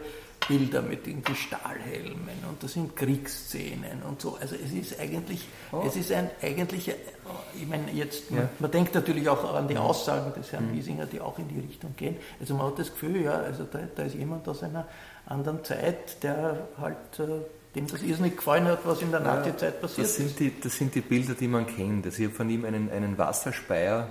[0.46, 4.36] Bilder mit irgendwie Stahlhelmen und das sind Kriegsszenen und so.
[4.40, 5.82] Also es ist eigentlich, oh.
[5.86, 8.48] es ist ein eigentlich, ich meine jetzt, man, ja.
[8.58, 10.76] man, denkt natürlich auch an die Aussagen des Herrn mhm.
[10.76, 12.16] Wiesinger, die auch in die Richtung gehen.
[12.40, 14.86] Also man hat das Gefühl, ja, also da, da ist jemand aus einer
[15.26, 20.06] anderen Zeit, der halt äh, dem das irrsinnig gefallen hat, was in der Nazi-Zeit passiert
[20.06, 20.40] das sind ist.
[20.40, 22.06] Die, das sind die Bilder, die man kennt.
[22.06, 24.08] Also ich habe von ihm einen, einen Wasserspeier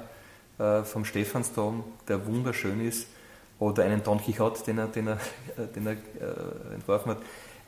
[0.59, 3.07] äh, vom Stephansdom, der wunderschön ist
[3.59, 5.19] oder einen Don Quixote, den er, den er,
[5.75, 7.17] den er äh, entworfen hat.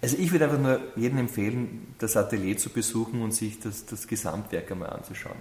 [0.02, 4.08] Also ich würde einfach nur jedem empfehlen, das Atelier zu besuchen und sich das, das
[4.08, 5.36] Gesamtwerk einmal anzuschauen.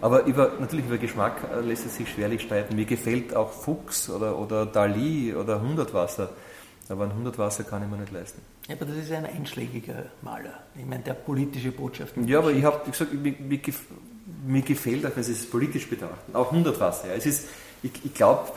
[0.00, 2.76] Aber über, natürlich über Geschmack äh, lässt es sich schwerlich streiten.
[2.76, 6.30] Mir gefällt auch Fuchs oder, oder Dali oder Hundertwasser,
[6.88, 8.40] aber ein Hundertwasser kann ich mir nicht leisten.
[8.68, 10.62] Ja, aber das ist ein einschlägiger Maler.
[10.76, 12.26] Ich meine, der politische Botschaften.
[12.28, 13.60] Ja, aber ich habe gesagt, mir, mir,
[14.46, 17.08] mir, gefällt auch, wenn Sie es politisch betrachten, auch Hundertwasser.
[17.08, 17.14] Ja.
[17.14, 17.48] Es ist,
[17.82, 18.48] ich, ich glaube,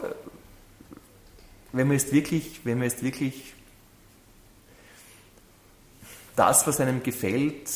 [1.71, 3.53] wenn man jetzt wirklich, wenn man jetzt wirklich
[6.35, 7.69] das, was einem gefällt,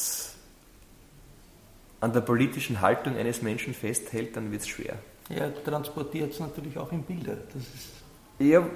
[2.01, 4.97] an der politischen Haltung eines Menschen festhält, dann wird es schwer.
[5.29, 7.35] Er transportiert es natürlich auch in Bilder.
[7.53, 7.95] Das ist
[8.39, 8.67] ja,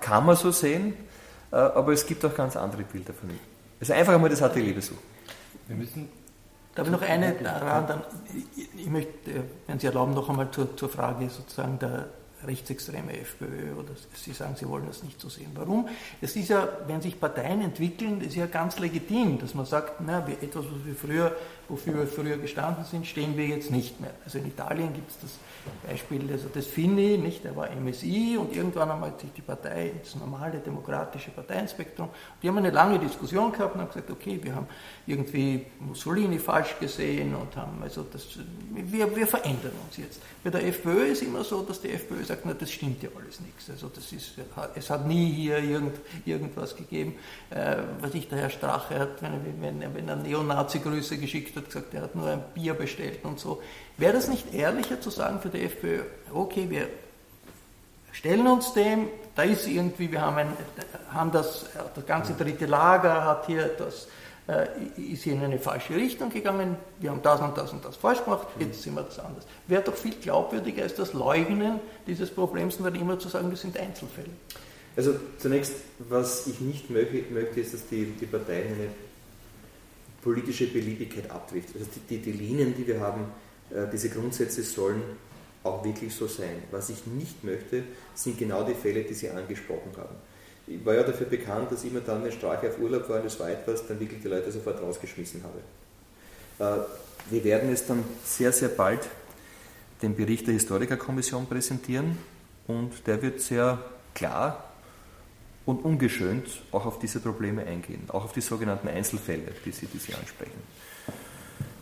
[0.00, 0.94] kann man so sehen,
[1.52, 3.38] äh, aber es gibt auch ganz andere Bilder von ihm.
[3.78, 5.02] Also einfach einmal das Atelier besuchen.
[5.68, 6.08] Wir müssen.
[6.74, 8.02] Darf ich noch eine daran, dann,
[8.76, 12.08] ich möchte, wenn Sie erlauben, noch einmal zur, zur Frage sozusagen der,
[12.46, 15.50] rechtsextreme FPÖ oder Sie sagen, Sie wollen das nicht so sehen.
[15.54, 15.88] Warum?
[16.20, 20.26] Es ist ja, wenn sich Parteien entwickeln, ist ja ganz legitim, dass man sagt, na,
[20.28, 21.36] etwas, was wir früher,
[21.68, 24.12] wofür wir früher gestanden sind, stehen wir jetzt nicht mehr.
[24.24, 25.30] Also in Italien gibt es das
[25.86, 29.92] Beispiel also des Fini, nicht, der war MSI und irgendwann einmal hat sich die Partei
[29.98, 32.08] ins normale demokratische Parteienspektrum,
[32.42, 34.66] die haben eine lange Diskussion gehabt und haben gesagt, okay, wir haben
[35.06, 38.38] irgendwie Mussolini falsch gesehen und haben, also das,
[38.70, 40.20] wir, wir verändern uns jetzt.
[40.42, 43.40] Bei der FPÖ ist immer so, dass die FPÖ sagt, na, das stimmt ja alles
[43.40, 43.70] nichts.
[43.70, 44.32] Also das ist,
[44.74, 47.14] es hat nie hier irgend, irgendwas gegeben,
[47.50, 51.94] äh, was ich der Herr Strache hat, wenn, wenn, wenn er Neonazi-Grüße geschickt hat, gesagt,
[51.94, 53.62] er hat nur ein Bier bestellt und so.
[53.96, 56.00] Wäre das nicht ehrlicher zu sagen für die FPÖ,
[56.32, 56.88] okay, wir
[58.12, 60.48] stellen uns dem, da ist irgendwie, wir haben, ein,
[61.10, 64.08] haben das, das ganze dritte Lager hat hier das,
[64.46, 67.96] äh, ist hier in eine falsche Richtung gegangen, wir haben das und das und das
[67.96, 69.44] falsch gemacht, jetzt sind wir das anders.
[69.66, 73.62] Wäre doch viel glaubwürdiger als das Leugnen dieses Problems und dann immer zu sagen, das
[73.62, 74.30] sind Einzelfälle.
[74.96, 78.88] Also zunächst, was ich nicht möchte, möchte ist, dass die, die Parteien eine
[80.24, 81.68] politische Beliebigkeit abtrifft.
[81.74, 83.26] Also die, die, die Linien, die wir haben,
[83.70, 85.02] äh, diese Grundsätze sollen
[85.62, 86.62] auch wirklich so sein.
[86.70, 90.16] Was ich nicht möchte, sind genau die Fälle, die Sie angesprochen haben.
[90.66, 93.38] Ich war ja dafür bekannt, dass immer dann, wenn Strache auf Urlaub war, und das
[93.38, 95.60] war etwas, dann wirklich die Leute sofort rausgeschmissen habe.
[96.58, 96.84] Äh,
[97.30, 99.08] wir werden es dann sehr, sehr bald
[100.02, 102.18] den Bericht der Historikerkommission präsentieren
[102.66, 103.78] und der wird sehr
[104.14, 104.73] klar
[105.66, 109.98] und ungeschönt auch auf diese Probleme eingehen, auch auf die sogenannten Einzelfälle, die Sie, die
[109.98, 110.62] Sie ansprechen.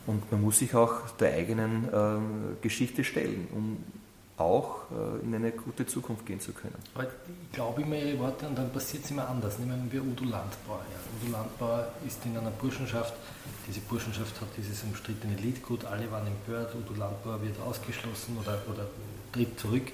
[0.07, 3.77] Und man muss sich auch der eigenen äh, Geschichte stellen, um
[4.37, 6.75] auch äh, in eine gute Zukunft gehen zu können.
[6.95, 9.59] Aber ich glaube immer Ihre Worte und dann passiert es immer anders.
[9.59, 10.81] Nehmen wir Udo Landbauer.
[10.91, 11.27] Ja.
[11.27, 13.15] Udo Landbauer ist in einer Burschenschaft,
[13.69, 18.87] diese Burschenschaft hat dieses umstrittene Liedgut, alle waren empört, Udo Landbauer wird ausgeschlossen oder, oder
[19.33, 19.93] tritt zurück.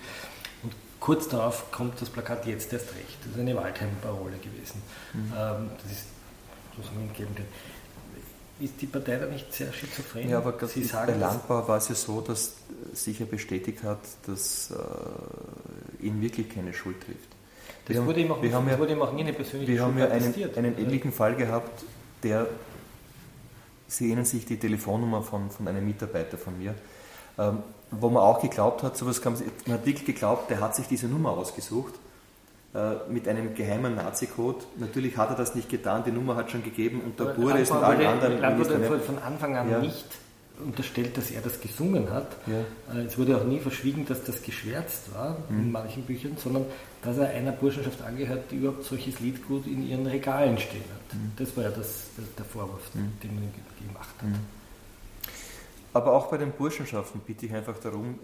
[1.01, 3.19] Kurz darauf kommt das Plakat jetzt erst recht.
[3.25, 4.83] Das ist eine Waldheim-Parole gewesen.
[5.15, 5.33] Mhm.
[5.37, 6.07] Ähm, das ist
[6.77, 7.35] sozusagen entgegen
[8.61, 10.29] ist die Partei da nicht sehr schizophren?
[10.29, 12.55] Ja, aber Sie sagen, bei Landbau war es ja so, dass
[12.93, 17.29] sich ja bestätigt hat, dass äh, ihn wirklich keine Schuld trifft.
[17.87, 19.79] Das wir wurde ihm auch, wir haben ja, wurde ihm auch nie eine persönliche Wir
[19.79, 21.85] Schuld haben ja einen, einen ähnlichen Fall gehabt,
[22.23, 22.47] der,
[23.87, 26.75] Sie erinnern sich die Telefonnummer von, von einem Mitarbeiter von mir,
[27.39, 29.35] ähm, wo man auch geglaubt hat, sowas kam,
[29.67, 31.95] man hat wirklich geglaubt, der hat sich diese Nummer ausgesucht
[32.75, 34.59] äh, mit einem geheimen Nazi-Code.
[34.77, 37.73] Natürlich hat er das nicht getan, die Nummer hat schon gegeben und der Bure ist
[37.73, 38.41] mit allen anderen.
[38.41, 39.79] Land wurde von Anfang an ja.
[39.79, 40.07] nicht
[40.65, 42.37] unterstellt, dass er das gesungen hat.
[42.47, 42.95] Ja.
[42.95, 45.61] Äh, es wurde auch nie verschwiegen, dass das geschwärzt war mhm.
[45.61, 46.67] in manchen Büchern, sondern
[47.03, 51.15] dass er einer Burschenschaft angehört, die überhaupt solches Liedgut in ihren Regalen stehen hat.
[51.15, 51.33] Mhm.
[51.37, 53.13] Das war ja das, das der Vorwurf, mhm.
[53.23, 54.29] den man ihm gemacht hat.
[55.93, 58.19] Aber auch bei den Burschenschaften bitte ich einfach darum,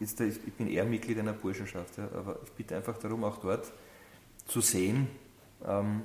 [0.00, 3.72] ich bin eher Mitglied einer Burschenschaft, ja, aber ich bitte einfach darum, auch dort
[4.46, 5.08] zu sehen,
[5.64, 6.02] ähm,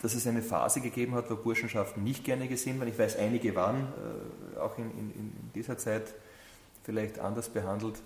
[0.00, 2.88] dass es eine Phase gegeben hat, wo Burschenschaften nicht gerne gesehen waren.
[2.88, 3.86] Ich weiß, einige waren
[4.56, 6.12] äh, auch in, in, in, dieser Zeit
[6.82, 8.02] vielleicht anders behandelt.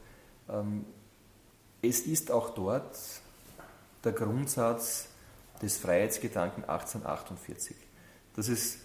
[0.49, 0.85] Ähm,
[1.81, 2.99] es ist auch dort
[4.05, 5.09] der Grundsatz
[5.63, 7.77] des Freiheitsgedanken 1848,
[8.35, 8.79] dass es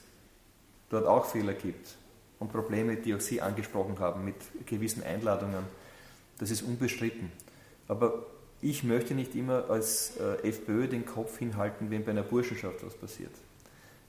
[0.91, 1.95] dort auch Fehler gibt
[2.39, 4.35] und Probleme, die auch Sie angesprochen haben, mit
[4.65, 5.63] gewissen Einladungen.
[6.37, 7.31] Das ist unbestritten.
[7.87, 8.25] Aber
[8.61, 12.93] ich möchte nicht immer als äh, FPÖ den Kopf hinhalten, wenn bei einer Burschenschaft was
[12.95, 13.31] passiert,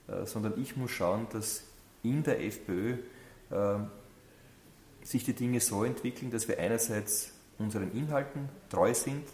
[0.07, 1.63] äh, sondern ich muss schauen, dass
[2.03, 2.97] in der FPÖ
[3.49, 3.79] äh,
[5.03, 9.27] sich die Dinge so entwickeln, dass wir einerseits unseren Inhalten treu sind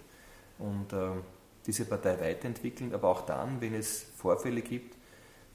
[0.58, 0.88] und
[1.66, 4.96] diese Partei weiterentwickeln, aber auch dann, wenn es Vorfälle gibt,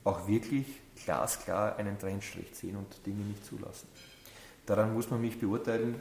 [0.04, 0.66] auch wirklich
[1.04, 3.88] glasklar einen Trennstrich ziehen und Dinge nicht zulassen.
[4.66, 5.96] Daran muss man mich beurteilen,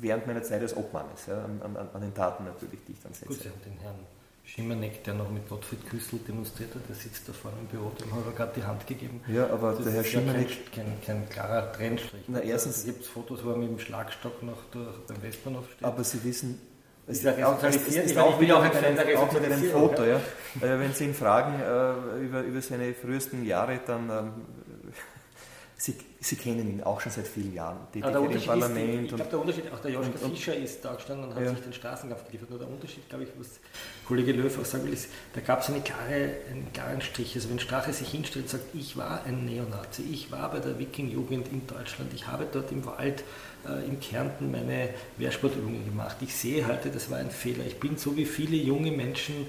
[0.00, 3.12] während meiner Zeit als Obmannes, ja, an, an, an, den Taten natürlich, die ich dann
[3.12, 3.26] setze.
[3.26, 3.98] Gut, Sie haben den Herrn
[4.44, 8.12] Schimanek, der noch mit Gottfried Küssel demonstriert hat, der sitzt da vorne im Büro, dem
[8.12, 9.20] haben wir gerade die Hand gegeben.
[9.28, 10.50] Ja, aber das der Herr Schimanek...
[10.50, 12.22] Ja kein, kein, kein, klarer Trennstrich.
[12.26, 12.80] Na, erstens...
[12.80, 15.84] Da gibt es Fotos, wo er mit dem Schlagstock noch durch, beim Westbahnhof steht.
[15.84, 16.69] Aber Sie wissen, es
[17.10, 20.04] ist, ist auch, es ist auch wieder mit einem Foto.
[20.04, 20.16] Ja.
[20.60, 24.32] Äh, wenn Sie ihn fragen äh, über, über seine frühesten Jahre, dann ähm,
[25.80, 27.78] Sie, Sie kennen ihn auch schon seit vielen Jahren.
[27.94, 28.94] Die, ah, der im Parlament.
[28.94, 31.50] Ist, ich glaube, der Unterschied, auch der Joschka Fischer ist da gestanden und hat ja.
[31.52, 32.50] sich den Straßenkampf geliefert.
[32.50, 33.48] Nur der Unterschied, glaube ich, was
[34.06, 35.82] Kollege Löw auch sagen will, ist, da gab es einen
[36.74, 37.34] klaren Strich.
[37.34, 40.78] Also wenn Strache sich hinstellt und sagt, ich war ein Neonazi, ich war bei der
[40.78, 43.24] Wiking-Jugend in Deutschland, ich habe dort im Wald
[43.66, 46.16] äh, in Kärnten meine Wehrsportübungen gemacht.
[46.20, 47.64] Ich sehe heute, das war ein Fehler.
[47.66, 49.46] Ich bin so wie viele junge Menschen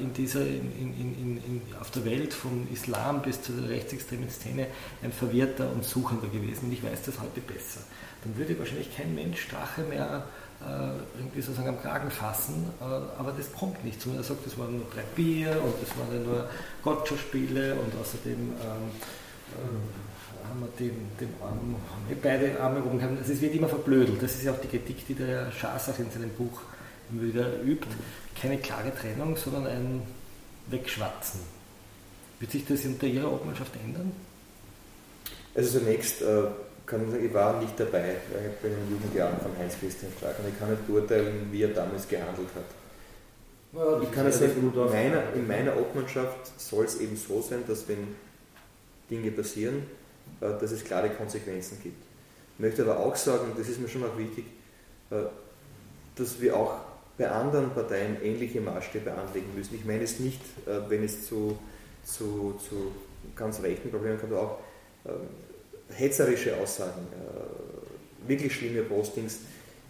[0.00, 4.66] in dieser, in, in, in, auf der Welt, vom Islam bis zur rechtsextremen Szene,
[5.04, 7.80] ein verwirrter und Suchender gewesen und ich weiß das heute besser,
[8.24, 10.24] dann würde wahrscheinlich kein Mensch Strache mehr
[10.62, 14.00] äh, irgendwie sozusagen am Kragen fassen, äh, aber das kommt nicht.
[14.00, 16.48] Sondern er sagt, das waren nur drei Bier und das waren ja nur
[16.82, 18.90] Gotcha-Spiele und außerdem ähm,
[19.58, 21.76] äh, haben wir den, den Arm,
[22.22, 23.18] beide Arme oben gehabt.
[23.18, 24.22] Also es wird immer verblödelt.
[24.22, 26.60] Das ist ja auch die Kritik, die der Schasach in seinem Buch
[27.12, 27.86] wieder übt.
[28.40, 30.02] Keine klare Trennung, sondern ein
[30.68, 31.40] Wegschwatzen.
[32.40, 34.12] Wird sich das unter Ihrer Obmannschaft ändern?
[35.54, 36.44] Also zunächst äh,
[36.86, 38.16] kann ich sagen, ich war nicht dabei
[38.62, 42.48] bei den Jugendjahren von Heinz-Christian Strack und ich kann nicht beurteilen, wie er damals gehandelt
[42.54, 42.64] hat.
[43.74, 47.64] Ja, ich kann es sagen, in meiner, in meiner Obmannschaft soll es eben so sein,
[47.66, 48.14] dass wenn
[49.10, 49.84] Dinge passieren,
[50.40, 52.02] äh, dass es klare Konsequenzen gibt.
[52.56, 54.44] Ich möchte aber auch sagen, das ist mir schon auch wichtig,
[55.10, 55.16] äh,
[56.16, 56.80] dass wir auch
[57.18, 59.74] bei anderen Parteien ähnliche Maßstäbe anlegen müssen.
[59.74, 61.58] Ich meine es nicht, äh, wenn es zu,
[62.04, 62.92] zu, zu
[63.36, 64.58] ganz rechten Problemen kommt, auch
[65.06, 65.28] ähm,
[65.94, 69.40] hetzerische Aussagen, äh, wirklich schlimme Postings.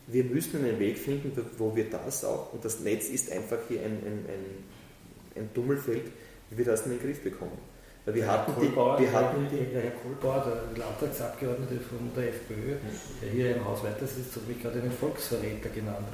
[0.07, 3.81] Wir müssen einen Weg finden, wo wir das auch, und das Netz ist einfach hier
[3.81, 6.11] ein, ein, ein, ein Dummelfeld,
[6.51, 7.59] wie wir das in den Griff bekommen.
[8.05, 10.45] Wir hatten die, wir hatten die, der Herr Kohlbauer,
[10.75, 12.75] der Landtagsabgeordnete von der FPÖ,
[13.23, 16.09] der hier im Haus weiter sitzt, hat mich gerade einen Volksverräter genannt.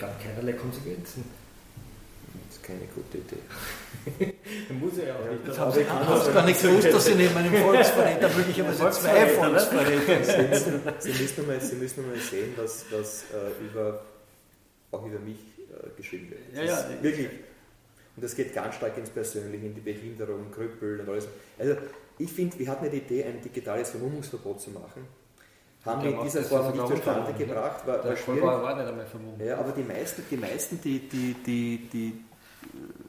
[0.00, 1.24] Es gab keinerlei Konsequenzen
[2.70, 4.34] keine gute Idee.
[4.74, 5.46] Muss er ja auch nicht.
[5.46, 10.24] Das haben Sie hast gar nicht gewusst, dass Sie neben einem Volksverräter möglicherweise zwei Volksverräter
[10.24, 11.02] sind.
[11.02, 14.02] Sie müssen mal, Sie müssen mal sehen, was, was äh, über,
[14.92, 16.40] auch über mich äh, geschrieben wird.
[16.54, 17.28] Ja, ja, wirklich.
[18.16, 21.28] Und das geht ganz stark ins Persönliche, in die Behinderung, Krüppel und alles.
[21.58, 21.76] Also
[22.18, 25.06] ich finde, wir hatten ja die Idee, ein digitales Vermummungsverbot zu machen
[25.84, 27.86] haben wir in dieser Form nicht zustande gebracht.
[27.86, 28.42] War, war schwierig.
[28.42, 29.40] War nicht einmal vermummt.
[29.40, 32.24] Ja, aber die meisten, die, meisten die, die, die, die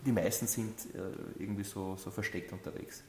[0.06, 3.04] die meisten sind äh, irgendwie so, so versteckt unterwegs.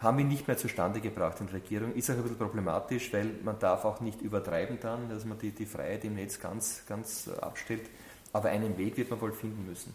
[0.00, 1.94] Haben wir nicht mehr zustande gebracht in der Regierung.
[1.94, 5.52] Ist auch ein bisschen problematisch, weil man darf auch nicht übertreiben dann, dass man die,
[5.52, 7.88] die Freiheit im Netz ganz, ganz abstellt.
[8.32, 9.94] Aber einen Weg wird man wohl finden müssen.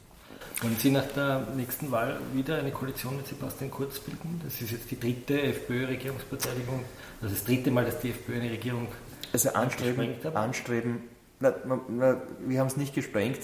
[0.62, 4.42] Wollen Sie nach der nächsten Wahl wieder eine Koalition mit Sebastian Kurz bilden?
[4.44, 6.84] Das ist jetzt die dritte FPÖ-Regierungsbeteiligung,
[7.22, 8.88] also das dritte Mal, dass die FPÖ eine Regierung
[9.34, 11.02] also anstreben, anstreben
[11.42, 13.40] na, na, wir haben es nicht gesprengt.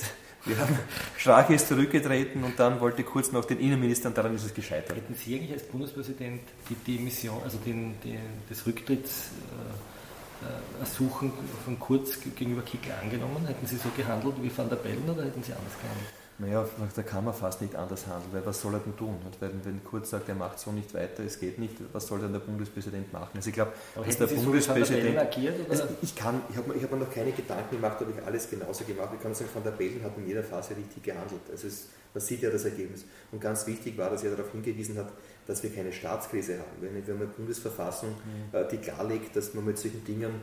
[0.45, 0.77] Wir haben,
[1.17, 4.95] Strache ist zurückgetreten und dann wollte kurz noch den Innenminister und daran ist es gescheitert.
[4.95, 11.79] Hätten Sie eigentlich als Bundespräsident die, die Mission, also den, den, das Rücktrittsersuchen äh, von
[11.79, 13.47] Kurz gegenüber Kickl angenommen?
[13.47, 16.13] Hätten Sie so gehandelt wie Van der Bellen oder hätten Sie anders gehandelt?
[16.39, 16.63] Naja,
[16.95, 19.17] da kann man fast nicht anders handeln, weil was soll er denn tun?
[19.39, 22.31] Weil wenn Kurz sagt, er macht so nicht weiter, es geht nicht, was soll denn
[22.31, 23.31] der Bundespräsident machen?
[23.33, 25.15] Also ich glaube, dass der Sie Bundespräsident...
[25.15, 28.23] So agiert, also ich kann, ich habe hab mir noch keine Gedanken gemacht, ob ich
[28.23, 31.41] alles genauso gemacht Ich kann sagen, Van der Bellen hat in jeder Phase richtig gehandelt.
[31.49, 33.05] Also es, man sieht ja das Ergebnis.
[33.31, 35.11] Und ganz wichtig war, dass er darauf hingewiesen hat,
[35.47, 36.81] dass wir keine Staatskrise haben.
[36.81, 38.67] Wenn wir eine Bundesverfassung, mhm.
[38.71, 40.33] die klarlegt, dass man mit solchen Dingen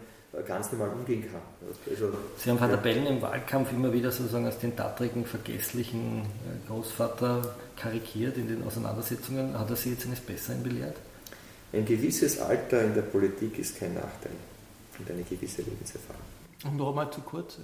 [0.42, 1.40] ganz normal umgehen kann.
[1.88, 6.22] Also, Sie haben Van der Bellen im Wahlkampf immer wieder sozusagen als den tattrigen, vergesslichen
[6.22, 9.58] äh, Großvater karikiert in den Auseinandersetzungen.
[9.58, 10.96] Hat er Sie jetzt eines Besseren belehrt?
[11.72, 14.32] Ein gewisses Alter in der Politik ist kein Nachteil
[14.98, 16.22] und eine gewisse Lebenserfahrung.
[16.64, 17.58] Und noch einmal zu kurz,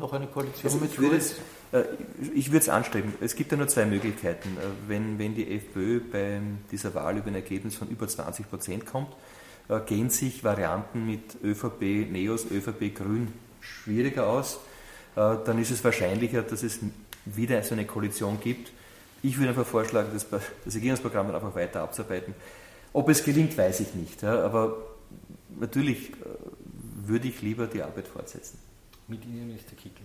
[0.00, 1.32] noch eine Koalition also mit ich würde es,
[1.72, 1.84] äh,
[2.34, 3.12] ich würde es anstreben.
[3.20, 4.56] Es gibt ja nur zwei Möglichkeiten.
[4.56, 6.40] Äh, wenn, wenn die FPÖ bei
[6.72, 9.08] dieser Wahl über ein Ergebnis von über 20 Prozent kommt,
[9.68, 13.28] äh, gehen sich Varianten mit ÖVP, Neos, ÖVP, Grün
[13.60, 14.60] schwieriger aus.
[15.16, 16.80] Äh, dann ist es wahrscheinlicher, dass es
[17.24, 18.72] wieder so eine Koalition gibt.
[19.22, 22.34] Ich würde einfach vorschlagen, das, das Regierungsprogramm einfach weiter abzuarbeiten.
[22.92, 24.24] Ob es gelingt, weiß ich nicht.
[24.24, 24.76] Aber
[25.58, 26.14] natürlich äh,
[27.06, 28.58] würde ich lieber die Arbeit fortsetzen.
[29.08, 29.76] Mit Ihnen, Mr.
[29.76, 30.04] Kickel?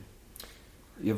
[1.02, 1.16] Ja,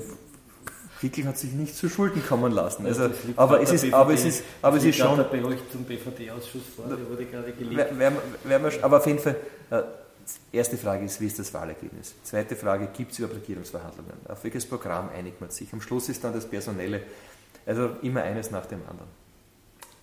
[1.02, 2.86] Kickel hat sich nicht zu Schulden kommen lassen.
[2.86, 5.18] Also, aber, es ist, aber es ist, aber es ist schon.
[5.18, 5.30] Der
[5.72, 8.84] zum BVD-Ausschuss vor, der wurde gerade geliefert.
[8.84, 9.36] aber auf jeden Fall,
[9.72, 9.82] äh,
[10.52, 12.16] erste Frage ist, wie ist das Wahlergebnis?
[12.24, 14.14] Zweite Frage, gibt es überhaupt Regierungsverhandlungen?
[14.28, 15.72] Auf welches Programm einigt man sich?
[15.74, 17.02] Am Schluss ist dann das Personelle.
[17.66, 19.10] Also immer eines nach dem anderen.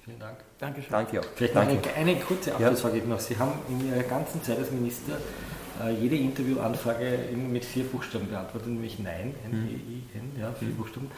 [0.05, 0.39] Vielen Dank.
[0.59, 0.91] Dankeschön.
[0.91, 1.25] Danke auch.
[1.37, 1.95] Vielleicht Danke.
[1.95, 3.05] Eine, eine kurze Abschlussfrage ja.
[3.05, 3.21] noch.
[3.21, 5.13] Sie haben in Ihrer ganzen Zeit als Minister
[6.01, 10.77] jede Interviewanfrage mit vier Buchstaben beantwortet, nämlich Nein, N-E-I-N, ja, vier mhm.
[10.77, 11.11] Buchstaben.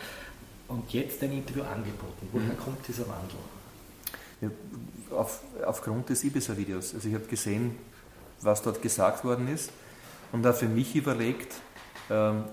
[0.69, 2.29] Und jetzt ein Interview angeboten.
[2.33, 2.59] Woher mhm.
[2.59, 3.39] kommt dieser Wandel?
[4.41, 4.51] Ja,
[5.17, 6.95] auf, aufgrund des Ibiza-Videos.
[6.95, 7.77] Also ich habe gesehen,
[8.41, 9.71] was dort gesagt worden ist
[10.33, 11.55] und da für mich überlegt,
[12.11, 12.45] ähm,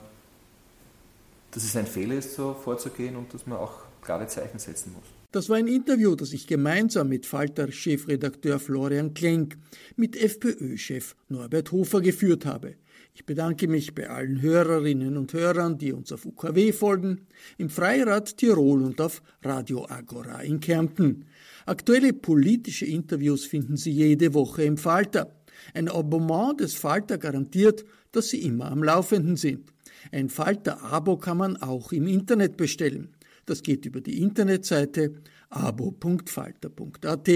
[1.51, 5.20] dass es ein Fehler ist, so vorzugehen und dass man auch klare Zeichen setzen muss.
[5.33, 9.57] Das war ein Interview, das ich gemeinsam mit Falter-Chefredakteur Florian Klenk
[9.95, 12.75] mit FPÖ-Chef Norbert Hofer geführt habe.
[13.13, 17.27] Ich bedanke mich bei allen Hörerinnen und Hörern, die uns auf UKW folgen,
[17.57, 21.27] im Freirad Tirol und auf Radio Agora in Kärnten.
[21.65, 25.33] Aktuelle politische Interviews finden Sie jede Woche im Falter.
[25.73, 29.71] Ein Abonnement des Falter garantiert, dass Sie immer am Laufenden sind.
[30.11, 33.13] Ein Falter-Abo kann man auch im Internet bestellen.
[33.45, 35.13] Das geht über die Internetseite
[35.49, 37.29] abo.falter.at.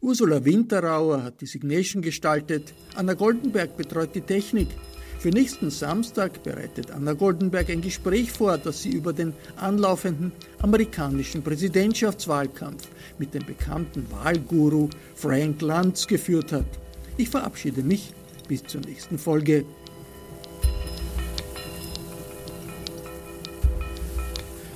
[0.00, 4.68] Ursula Winterauer hat die Signation gestaltet, Anna Goldenberg betreut die Technik.
[5.18, 11.42] Für nächsten Samstag bereitet Anna Goldenberg ein Gespräch vor, das sie über den anlaufenden amerikanischen
[11.42, 16.66] Präsidentschaftswahlkampf mit dem bekannten Wahlguru Frank Luntz geführt hat.
[17.16, 18.12] Ich verabschiede mich
[18.48, 19.64] bis zur nächsten Folge.